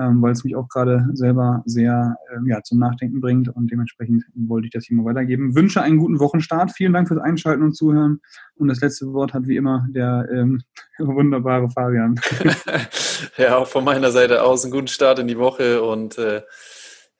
ähm, 0.00 0.22
weil 0.22 0.32
es 0.32 0.44
mich 0.44 0.56
auch 0.56 0.68
gerade 0.68 1.06
selber 1.12 1.62
sehr 1.66 2.16
ähm, 2.34 2.46
ja, 2.46 2.62
zum 2.62 2.78
Nachdenken 2.78 3.20
bringt 3.20 3.48
und 3.48 3.70
dementsprechend 3.70 4.24
wollte 4.34 4.66
ich 4.66 4.72
das 4.72 4.84
hier 4.84 4.96
mal 4.96 5.04
weitergeben. 5.04 5.54
Wünsche 5.54 5.82
einen 5.82 5.98
guten 5.98 6.18
Wochenstart. 6.18 6.72
Vielen 6.72 6.92
Dank 6.92 7.08
fürs 7.08 7.20
Einschalten 7.20 7.62
und 7.62 7.74
Zuhören. 7.74 8.20
Und 8.54 8.68
das 8.68 8.80
letzte 8.80 9.12
Wort 9.12 9.34
hat 9.34 9.46
wie 9.46 9.56
immer 9.56 9.86
der 9.90 10.28
ähm, 10.32 10.62
wunderbare 10.98 11.68
Fabian. 11.70 12.18
ja, 13.36 13.56
auch 13.56 13.66
von 13.66 13.84
meiner 13.84 14.10
Seite 14.10 14.42
aus 14.42 14.64
einen 14.64 14.72
guten 14.72 14.88
Start 14.88 15.18
in 15.18 15.28
die 15.28 15.38
Woche 15.38 15.82
und 15.82 16.18
äh, 16.18 16.42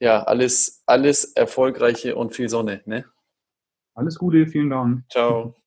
ja, 0.01 0.23
alles, 0.23 0.83
alles 0.87 1.25
Erfolgreiche 1.25 2.17
und 2.17 2.35
viel 2.35 2.49
Sonne. 2.49 2.83
Ne? 2.87 3.05
Alles 3.95 4.19
Gute, 4.19 4.47
vielen 4.47 4.71
Dank. 4.71 5.05
Ciao. 5.11 5.62